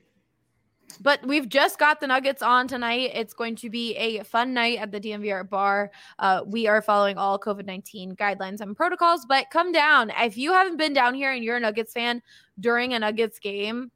[1.01, 3.11] But we've just got the Nuggets on tonight.
[3.14, 5.90] It's going to be a fun night at the DNVR bar.
[6.18, 10.11] Uh, we are following all COVID 19 guidelines and protocols, but come down.
[10.18, 12.22] If you haven't been down here and you're a Nuggets fan
[12.61, 13.90] during a Nuggets game,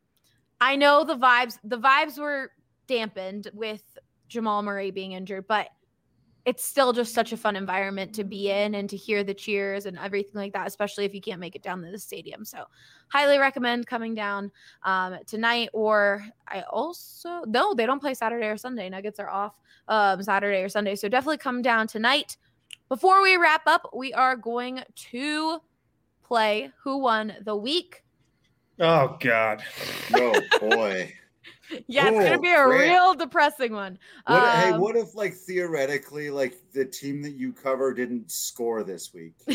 [0.61, 2.53] I know the vibes, the vibes were
[2.87, 3.83] dampened with
[4.29, 5.69] Jamal Murray being injured, but
[6.47, 9.85] it's still just such a fun environment to be in and to hear the cheers
[9.85, 12.45] and everything like that, especially if you can't make it down to the stadium.
[12.45, 12.65] So,
[13.09, 14.53] highly recommend coming down
[14.85, 15.71] um, tonight.
[15.73, 18.89] Or I also no, they don't play Saturday or Sunday.
[18.89, 19.55] Nuggets are off
[19.89, 22.37] um, Saturday or Sunday, so definitely come down tonight.
[22.89, 25.59] Before we wrap up, we are going to
[26.25, 28.05] play Who Won the Week.
[28.79, 29.65] Oh God.
[30.15, 31.13] Oh boy.
[31.87, 32.81] Yeah, it's Oh, gonna be a crap.
[32.81, 33.99] real depressing one.
[34.27, 38.83] What, hey, Um, what if like theoretically, like the team that you cover didn't score
[38.83, 39.35] this week?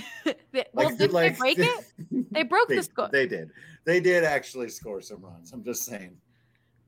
[0.51, 1.85] they- well, Like, did like- they break it?
[2.31, 3.09] They broke they, the score.
[3.11, 3.51] They did.
[3.85, 5.51] They did actually score some runs.
[5.53, 6.15] I'm just saying.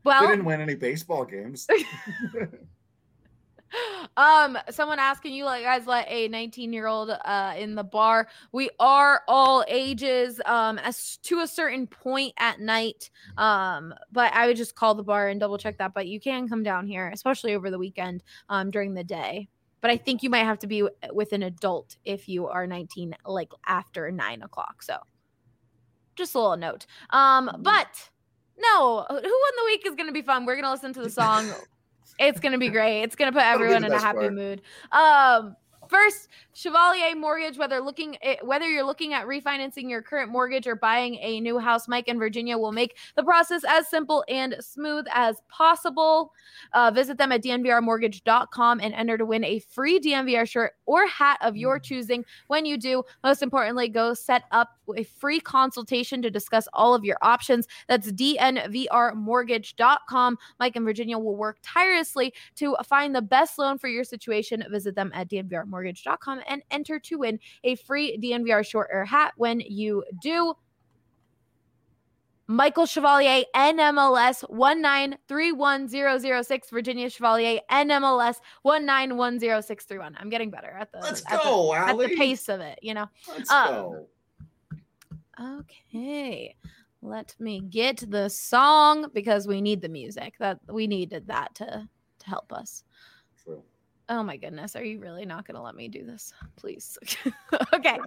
[0.04, 1.68] well, they didn't win any baseball games.
[4.16, 8.28] Um, someone asking you, like, guys, let a 19 year old uh in the bar.
[8.52, 13.10] We are all ages, um, as to a certain point at night.
[13.38, 15.94] Um, but I would just call the bar and double check that.
[15.94, 19.50] But you can come down here, especially over the weekend, um, during the day.
[19.82, 22.66] But I think you might have to be w- with an adult if you are
[22.66, 24.82] 19, like after nine o'clock.
[24.84, 24.98] So
[26.16, 26.86] just a little note.
[27.10, 28.10] Um, but
[28.58, 30.46] no, who won the week is going to be fun.
[30.46, 31.46] We're going to listen to the song.
[32.20, 33.04] it's going to be great.
[33.04, 34.34] It's going to put everyone in a happy part.
[34.34, 34.62] mood.
[34.92, 35.56] Um,
[35.90, 37.58] first, Chevalier Mortgage.
[37.58, 41.60] Whether looking at, whether you're looking at refinancing your current mortgage or buying a new
[41.60, 46.32] house, Mike and Virginia will make the process as simple and smooth as possible.
[46.74, 51.38] Uh, visit them at dnvrmortgage.com and enter to win a free DNVR shirt or hat
[51.42, 52.24] of your choosing.
[52.48, 57.04] When you do, most importantly, go set up a free consultation to discuss all of
[57.06, 57.68] your options.
[57.88, 60.38] That's dnvrmortgage.com.
[60.60, 64.64] Mike and Virginia will work tirelessly to find the best loan for your situation.
[64.70, 69.60] Visit them at dnvrmortgage.com and enter to win a free DNVR short or hat when
[69.62, 70.54] you do.
[72.48, 76.70] Michael Chevalier, NMLS 1931006.
[76.70, 80.14] Virginia Chevalier, NMLS 1910631.
[80.20, 83.08] I'm getting better at the, Let's at the- at the pace of it, you know.
[83.30, 84.08] Let's Um, go.
[85.40, 86.56] Okay.
[87.02, 90.36] Let me get the song because we need the music.
[90.40, 91.88] That we needed that to
[92.20, 92.84] to help us.
[93.44, 93.62] True.
[94.10, 96.34] Oh my goodness, are you really not going to let me do this?
[96.56, 96.98] Please.
[97.74, 97.98] okay.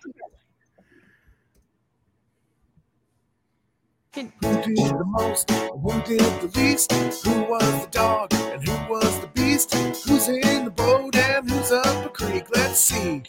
[4.15, 5.51] Who did the most?
[5.51, 6.91] Who did the least?
[6.91, 9.75] Who was the dog and who was the beast?
[9.75, 12.47] Who's in the boat and who's up a creek?
[12.55, 13.23] Let's see.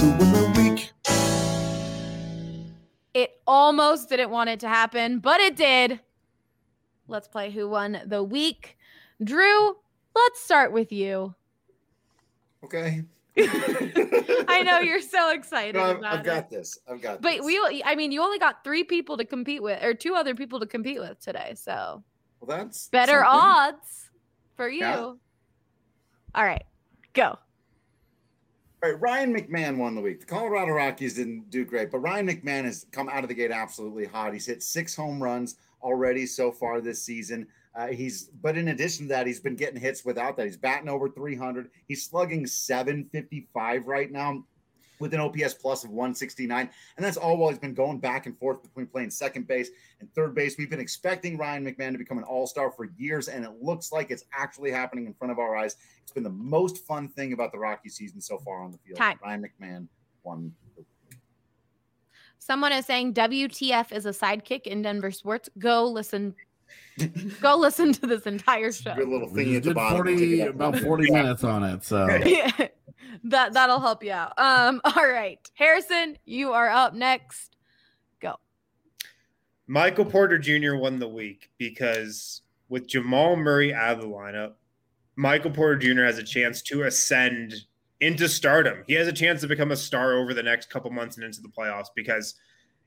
[0.00, 0.93] Who won the week?
[3.14, 6.00] It almost didn't want it to happen, but it did.
[7.06, 8.76] Let's play who won the week.
[9.22, 9.76] Drew,
[10.14, 11.34] let's start with you.
[12.64, 13.04] Okay.
[13.38, 16.78] I know you're so excited No, I've, about I've got this.
[16.90, 17.38] I've got this.
[17.38, 17.46] But this.
[17.46, 20.60] we, I mean, you only got three people to compete with, or two other people
[20.60, 21.54] to compete with today.
[21.56, 22.02] So
[22.40, 23.40] Well, that's better something.
[23.40, 24.10] odds
[24.56, 24.80] for you.
[24.80, 25.12] Yeah.
[26.34, 26.64] All right,
[27.12, 27.38] go.
[28.84, 30.20] Right, Ryan McMahon won the week.
[30.20, 33.50] The Colorado Rockies didn't do great, but Ryan McMahon has come out of the gate
[33.50, 34.34] absolutely hot.
[34.34, 37.46] He's hit six home runs already so far this season.
[37.74, 40.44] Uh, he's, but in addition to that, he's been getting hits without that.
[40.44, 41.70] He's batting over 300.
[41.88, 44.44] He's slugging 755 right now
[44.98, 46.70] with an OPS plus of 169.
[46.96, 49.70] And that's all while he's been going back and forth between playing second base
[50.00, 50.56] and third base.
[50.58, 53.92] We've been expecting Ryan McMahon to become an all star for years, and it looks
[53.92, 55.76] like it's actually happening in front of our eyes.
[56.02, 58.98] It's been the most fun thing about the Rocky season so far on the field.
[58.98, 59.18] Time.
[59.22, 59.88] Ryan McMahon
[60.22, 60.52] won.
[62.38, 65.48] Someone is saying WTF is a sidekick in Denver sports.
[65.58, 66.34] Go listen.
[67.40, 68.94] go listen to this entire show.
[68.94, 69.96] Good little We thingy just at the did bottom.
[69.98, 70.54] 40, Take it up.
[70.54, 71.84] about 40 minutes on it.
[71.84, 72.06] So
[73.24, 74.32] that that'll help you out.
[74.38, 77.56] Um, all right, Harrison, you are up next.
[78.20, 78.36] Go.
[79.66, 80.76] Michael Porter Jr.
[80.76, 84.52] won the week because with Jamal Murray out of the lineup,
[85.16, 86.02] Michael Porter Jr.
[86.04, 87.54] has a chance to ascend
[88.00, 88.82] into stardom.
[88.86, 91.40] He has a chance to become a star over the next couple months and into
[91.40, 92.34] the playoffs because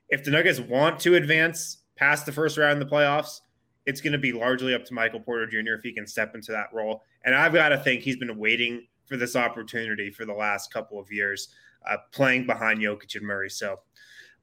[0.10, 3.42] if the Nuggets want to advance past the first round in the playoffs,
[3.88, 5.74] it's going to be largely up to Michael Porter Jr.
[5.74, 7.04] if he can step into that role.
[7.24, 11.00] And I've got to think he's been waiting for this opportunity for the last couple
[11.00, 11.48] of years,
[11.90, 13.50] uh, playing behind Jokic and Murray.
[13.50, 13.80] So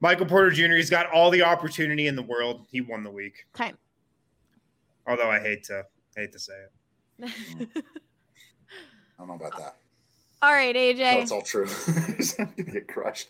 [0.01, 0.73] Michael Porter Jr.
[0.73, 2.65] He's got all the opportunity in the world.
[2.71, 3.45] He won the week.
[3.55, 3.71] Okay.
[5.07, 5.83] Although I hate to
[6.17, 6.53] hate to say
[7.19, 7.29] it.
[7.69, 9.75] I don't know about that.
[10.41, 11.21] all right, No, AJ.
[11.21, 11.67] it's all true.
[12.17, 13.29] He's gonna get crushed.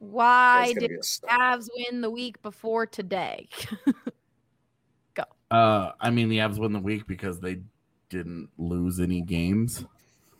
[0.00, 0.98] Why did be a.
[0.98, 3.48] Avs win the week before today?
[5.50, 7.60] uh, I mean, the Avs win the week because they
[8.08, 9.84] didn't lose any games.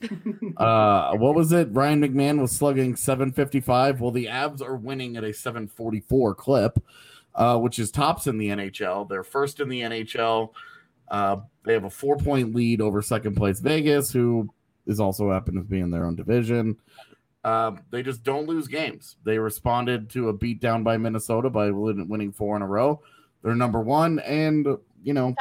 [0.57, 1.69] uh, what was it?
[1.73, 4.01] Ryan McMahon was slugging 755.
[4.01, 6.83] Well, the Avs are winning at a 744 clip,
[7.35, 9.09] uh, which is tops in the NHL.
[9.09, 10.51] They're first in the NHL.
[11.09, 14.49] Uh, they have a four point lead over second place Vegas, who
[14.87, 16.77] is also happen to be in their own division.
[17.43, 19.17] Uh, they just don't lose games.
[19.25, 23.03] They responded to a beatdown by Minnesota by winning four in a row.
[23.43, 24.67] They're number one, and
[25.03, 25.35] you know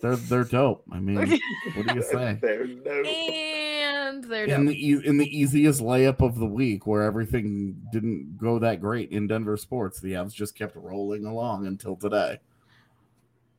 [0.00, 0.84] they're they're dope.
[0.92, 1.16] I mean,
[1.74, 2.38] what do you say?
[2.42, 2.90] There, no.
[2.90, 8.36] and they're In the e- in the easiest layup of the week, where everything didn't
[8.36, 12.38] go that great in Denver sports, the Avs just kept rolling along until today.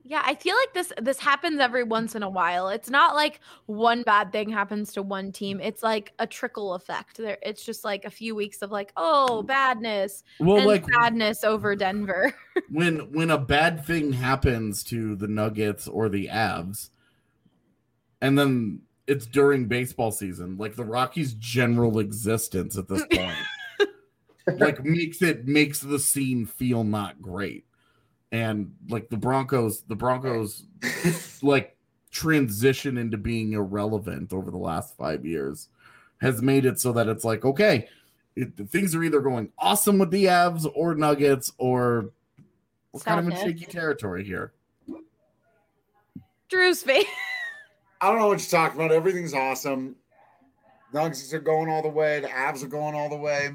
[0.07, 2.69] Yeah, I feel like this this happens every once in a while.
[2.69, 5.59] It's not like one bad thing happens to one team.
[5.59, 7.17] It's like a trickle effect.
[7.17, 11.43] There, it's just like a few weeks of like, oh, badness, Well, and like sadness
[11.43, 12.35] over Denver.
[12.69, 16.91] when when a bad thing happens to the Nuggets or the Avs,
[18.21, 20.57] and then it's during baseball season.
[20.59, 23.37] Like the Rockies' general existence at this point,
[24.59, 27.64] like makes it makes the scene feel not great.
[28.35, 30.63] And like the Broncos, the Broncos,
[31.41, 31.77] like
[32.11, 35.69] transition into being irrelevant over the last five years
[36.19, 37.87] has made it so that it's like okay,
[38.35, 42.11] it, things are either going awesome with the Avs or Nuggets, or
[42.91, 43.61] we're kind of in Sadness.
[43.61, 44.51] shaky territory here.
[46.49, 47.05] Drew's face.
[48.01, 48.91] I don't know what you're talking about.
[48.91, 49.95] Everything's awesome.
[50.93, 52.19] Nuggets are going all the way.
[52.19, 53.53] The Avs are going all the way.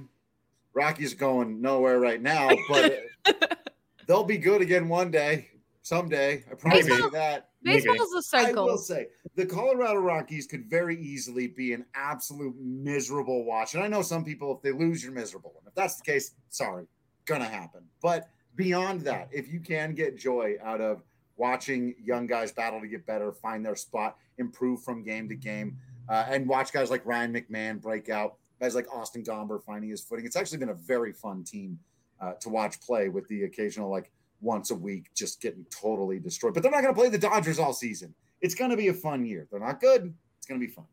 [0.73, 3.03] Rockies going nowhere right now, but
[4.11, 5.47] they'll be good again one day,
[5.83, 6.45] someday.
[6.51, 7.51] I promise you that.
[7.63, 8.65] Baseball's a I cycle.
[8.65, 9.07] I will say
[9.37, 13.75] the Colorado Rockies could very easily be an absolute miserable watch.
[13.75, 15.55] And I know some people, if they lose, you're miserable.
[15.59, 16.87] And if that's the case, sorry,
[17.25, 17.83] gonna happen.
[18.03, 21.05] But beyond that, if you can get joy out of
[21.37, 25.77] watching young guys battle to get better, find their spot, improve from game to game,
[26.09, 30.01] uh, and watch guys like Ryan McMahon break out, guys like Austin Gomber finding his
[30.01, 31.79] footing, it's actually been a very fun team
[32.21, 34.11] uh, to watch play with the occasional like
[34.41, 36.55] once a week just getting totally destroyed.
[36.55, 38.15] But they're not going to play the Dodgers all season.
[38.41, 39.47] It's going to be a fun year.
[39.51, 40.15] They're not good.
[40.39, 40.85] It's going to be fun.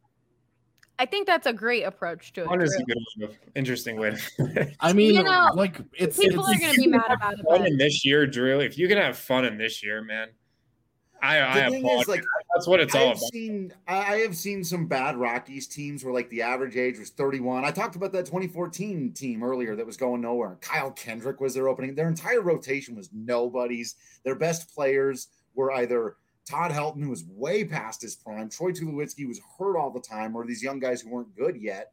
[0.99, 2.47] I think that's a great approach to it.
[2.47, 3.28] Fun is Drew.
[3.28, 4.17] a good interesting way.
[4.80, 7.45] I mean, You know, like it's People it's, are going to be mad about it.
[7.47, 8.59] fun in this year, Drew.
[8.61, 10.30] If you can have fun in this year, man,
[11.21, 12.01] I I The thing apologize.
[12.01, 12.23] is, like,
[12.57, 13.31] That's what it's all I've about.
[13.31, 17.11] seen I I have seen some bad Rockies teams where like the average age was
[17.11, 17.63] 31.
[17.63, 20.57] I talked about that 2014 team earlier that was going nowhere.
[20.61, 21.93] Kyle Kendrick was their opening.
[21.93, 23.95] Their entire rotation was nobodies.
[24.23, 26.15] Their best players were either
[26.47, 30.35] Todd Helton, who was way past his prime, Troy Tulowitzki was hurt all the time,
[30.35, 31.91] or these young guys who weren't good yet.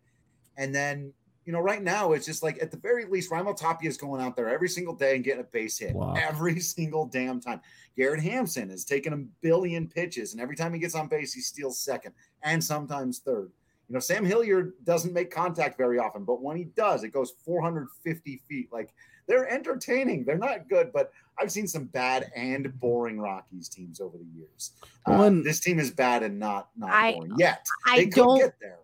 [0.56, 1.12] And then,
[1.44, 4.22] you know, right now it's just like at the very least, Raimel Tapia is going
[4.22, 6.14] out there every single day and getting a base hit Wow.
[6.14, 7.60] every single damn time.
[7.96, 11.40] Garrett Hampson is taking a billion pitches, and every time he gets on base, he
[11.40, 13.50] steals second and sometimes third.
[13.88, 17.34] You know, Sam Hilliard doesn't make contact very often, but when he does, it goes
[17.44, 18.72] 450 feet.
[18.72, 18.94] Like
[19.28, 20.24] they're entertaining.
[20.24, 24.72] They're not good, but I've seen some bad and boring Rockies teams over the years.
[25.06, 27.66] Uh, Well, and- this team is bad and not not I- boring yet.
[27.86, 28.38] I they could don't.
[28.38, 28.78] get there.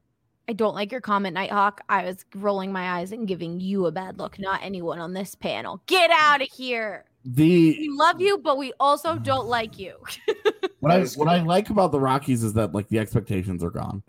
[0.48, 1.80] I don't like your comment, Nighthawk.
[1.88, 5.34] I was rolling my eyes and giving you a bad look, not anyone on this
[5.34, 5.80] panel.
[5.86, 7.04] Get out of here.
[7.24, 9.94] the We love you, but we also don't like you.
[10.80, 14.02] what I what I like about the Rockies is that like the expectations are gone.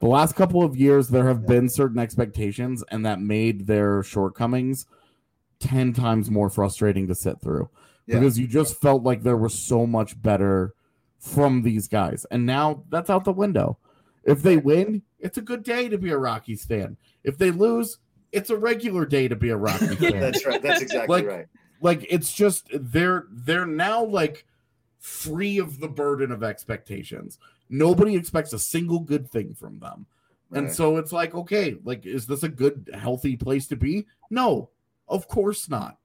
[0.00, 4.84] The last couple of years, there have been certain expectations, and that made their shortcomings
[5.60, 7.70] ten times more frustrating to sit through
[8.06, 8.18] Yeah.
[8.18, 10.74] because you just felt like there was so much better
[11.18, 13.78] from these guys, and now that's out the window.
[14.26, 16.96] If they win, it's a good day to be a Rockies fan.
[17.24, 17.98] If they lose,
[18.32, 20.60] it's a regular day to be a Rockies fan That's right.
[20.60, 21.46] That's exactly Like, right.
[21.80, 24.46] like it's just they're they're now like
[24.98, 30.06] free of the burden of expectations nobody expects a single good thing from them
[30.52, 34.68] and so it's like okay like is this a good healthy place to be no
[35.08, 35.98] of course not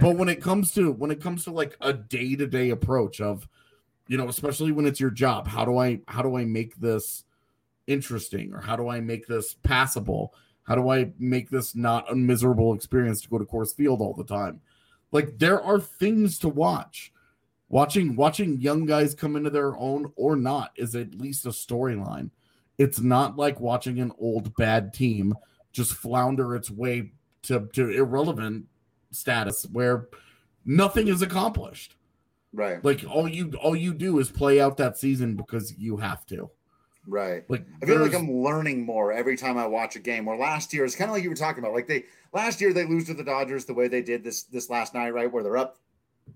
[0.00, 3.48] but when it comes to when it comes to like a day-to-day approach of
[4.06, 7.24] you know especially when it's your job how do i how do i make this
[7.88, 10.34] interesting or how do i make this passable?
[10.62, 14.14] How do i make this not a miserable experience to go to Coors Field all
[14.14, 14.60] the time?
[15.10, 17.12] Like there are things to watch.
[17.70, 22.30] Watching watching young guys come into their own or not is at least a storyline.
[22.78, 25.34] It's not like watching an old bad team
[25.72, 27.12] just flounder its way
[27.42, 28.66] to, to irrelevant
[29.10, 30.08] status where
[30.64, 31.96] nothing is accomplished.
[32.50, 32.82] Right.
[32.82, 36.50] like all you all you do is play out that season because you have to
[37.08, 37.48] Right.
[37.48, 40.26] like I feel like I'm learning more every time I watch a game.
[40.26, 41.74] Where last year it's kind of like you were talking about.
[41.74, 44.68] Like they last year they lose to the Dodgers the way they did this this
[44.68, 45.30] last night, right?
[45.30, 45.78] Where they're up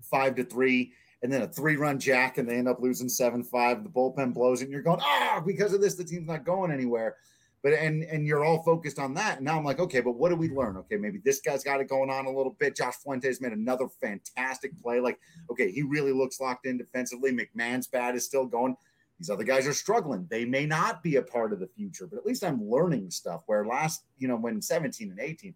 [0.01, 3.43] five to three, and then a three run jack, and they end up losing seven
[3.43, 3.83] five.
[3.83, 6.71] The bullpen blows, it, and you're going, ah, because of this, the team's not going
[6.71, 7.17] anywhere.
[7.61, 9.37] But and and you're all focused on that.
[9.37, 10.75] And now I'm like, okay, but what do we learn?
[10.77, 12.75] Okay, maybe this guy's got it going on a little bit.
[12.75, 14.99] Josh Fuentes made another fantastic play.
[14.99, 15.17] Like,
[15.49, 17.31] okay, he really looks locked in defensively.
[17.31, 18.75] McMahon's bat is still going
[19.19, 20.27] these other guys are struggling.
[20.29, 23.43] They may not be a part of the future, but at least I'm learning stuff.
[23.45, 25.53] Where last, you know, when 17 and 18,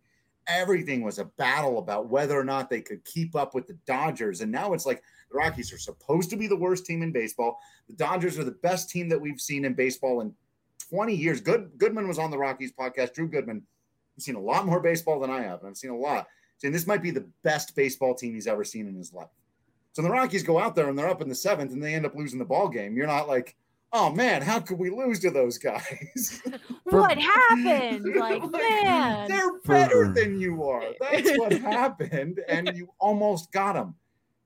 [0.47, 4.41] everything was a battle about whether or not they could keep up with the Dodgers.
[4.41, 7.60] And now it's like the Rockies are supposed to be the worst team in baseball.
[7.89, 10.34] The Dodgers are the best team that we've seen in baseball in
[10.89, 11.41] 20 years.
[11.41, 13.14] Good Goodman was on the Rockies podcast.
[13.14, 13.64] Drew Goodman.
[14.18, 15.60] I've seen a lot more baseball than I have.
[15.60, 16.28] and I've seen a lot.
[16.64, 19.28] And this might be the best baseball team he's ever seen in his life.
[19.98, 22.06] So the Rockies go out there and they're up in the seventh and they end
[22.06, 22.95] up losing the ball game.
[22.95, 23.56] You're not like,
[23.93, 26.39] oh man, how could we lose to those guys?
[26.84, 28.06] what happened?
[28.16, 29.28] Like, man.
[29.28, 30.84] They're better than you are.
[31.00, 32.41] That's what happened.
[32.48, 33.95] And you almost got them.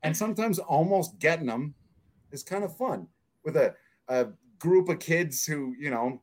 [0.04, 1.74] And sometimes almost getting them
[2.32, 3.08] is kind of fun
[3.43, 3.76] with a,
[4.08, 4.28] a
[4.58, 6.22] group of kids who you know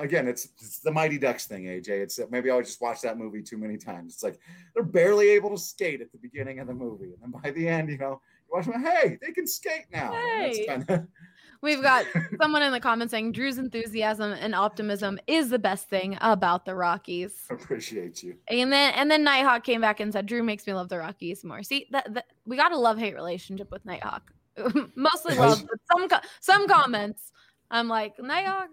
[0.00, 3.42] again it's, it's the mighty ducks thing aj it's maybe i just watched that movie
[3.42, 4.40] too many times it's like
[4.74, 7.68] they're barely able to skate at the beginning of the movie and then by the
[7.68, 10.64] end you know you watch them hey they can skate now Hey.
[10.66, 11.06] kinda-
[11.62, 12.04] We've got
[12.40, 16.74] someone in the comments saying Drew's enthusiasm and optimism is the best thing about the
[16.74, 17.32] Rockies.
[17.50, 20.90] appreciate you And then and then Nighthawk came back and said Drew makes me love
[20.90, 21.62] the Rockies more.
[21.62, 24.32] See that, that we got a love hate relationship with Nighthawk.
[24.96, 27.32] Mostly love, but some some comments
[27.70, 28.68] I'm like Nighthawk.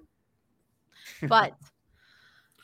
[1.27, 1.53] But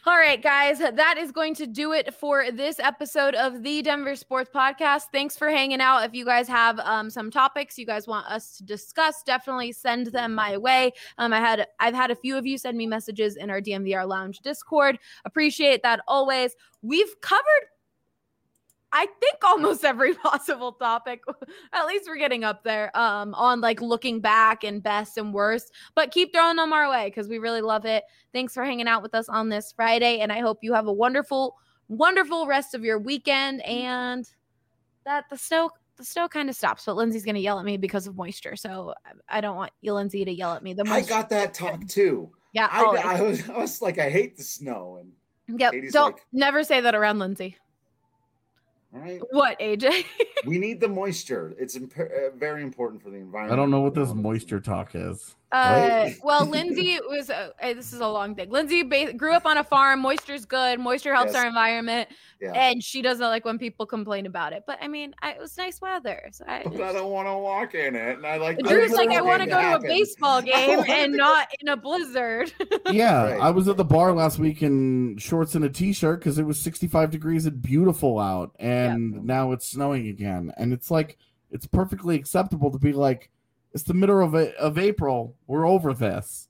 [0.10, 4.16] all right, guys, that is going to do it for this episode of the Denver
[4.16, 5.04] Sports Podcast.
[5.14, 6.04] Thanks for hanging out.
[6.04, 10.08] If you guys have um, some topics you guys want us to discuss, definitely send
[10.08, 10.94] them my way.
[11.20, 14.08] Um, I had I've had a few of you send me messages in our DNVR
[14.08, 14.98] Lounge Discord.
[15.26, 16.56] Appreciate that always.
[16.82, 17.68] We've covered,
[18.92, 21.22] I think, almost every possible topic.
[21.74, 25.72] At least we're getting up there um, on like looking back and best and worst.
[25.96, 28.04] But keep throwing them our way because we really love it.
[28.34, 30.94] Thanks for hanging out with us on this Friday, and I hope you have a
[30.94, 31.56] wonderful,
[31.88, 33.62] wonderful rest of your weekend.
[33.66, 34.30] And
[35.06, 35.72] that the snow.
[35.98, 38.56] The snow kind of stops, but Lindsay's going to yell at me because of moisture.
[38.56, 38.94] So
[39.28, 40.74] I- don't want you, Lindsay, to yell at me.
[40.74, 42.84] The i got that talk too yeah, I.
[42.84, 45.12] I, was, I was like i hate the snow and
[45.60, 45.74] Yep.
[45.92, 47.58] Don't like- never say that around Lindsay.
[48.94, 50.06] All right What, AJ?
[50.46, 53.82] we need the moisture it's imp- uh, very important for the environment I don't know
[53.82, 55.36] what this moisture talk is.
[55.52, 56.16] Uh, Right.
[56.24, 57.30] well, Lindsay was.
[57.32, 58.52] Uh, this is a long thing.
[58.52, 60.00] Lindsay ba- grew up on a farm.
[60.00, 60.80] Moisture's good.
[60.80, 61.42] Moisture helps Yes.
[61.42, 62.08] our environment,
[62.40, 64.64] yeah and she doesn't like when people complain about it.
[64.68, 66.30] But I mean, I, it was nice weather.
[66.32, 69.10] So I, but i don't want to walk in it and i like Drew's like,
[69.10, 72.54] I want to go to a baseball game and not in a blizzard.
[72.92, 73.42] Yeah, Right.
[73.42, 76.60] I was at the bar last week in shorts and a t-shirt because it was
[76.60, 80.52] 65 degrees and beautiful out, and now it's snowing again.
[80.58, 81.18] And it's like
[81.52, 83.30] it's perfectly acceptable to be like,
[83.74, 85.36] it's the middle of a, of April.
[85.48, 86.48] We're over this.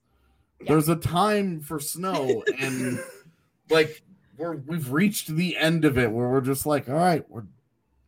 [0.61, 2.99] There's a time for snow, and
[3.69, 4.01] like
[4.37, 7.45] we're we've reached the end of it where we're just like, all right, we're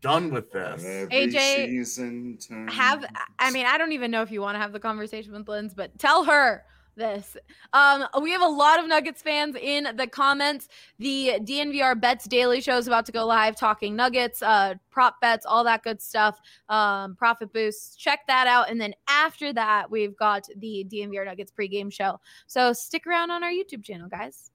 [0.02, 0.84] done with this.
[0.84, 2.74] Every AJ, season turns.
[2.74, 3.06] have
[3.40, 5.74] I mean, I don't even know if you want to have the conversation with Linz,
[5.74, 6.64] but tell her
[7.02, 7.36] this.
[7.74, 10.70] Um, we have a lot of Nuggets fans in the comments.
[11.00, 15.46] The DNVR Bets Daily Show is about to go live, talking Nuggets, uh, prop bets,
[15.46, 16.40] all that good stuff,
[16.70, 17.96] um, profit boosts.
[17.96, 18.70] Check that out.
[18.70, 22.20] And then after that, we've got the DNVR Nuggets pregame show.
[22.48, 24.52] So stick around on our YouTube channel, guys.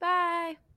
[0.00, 0.67] Bye.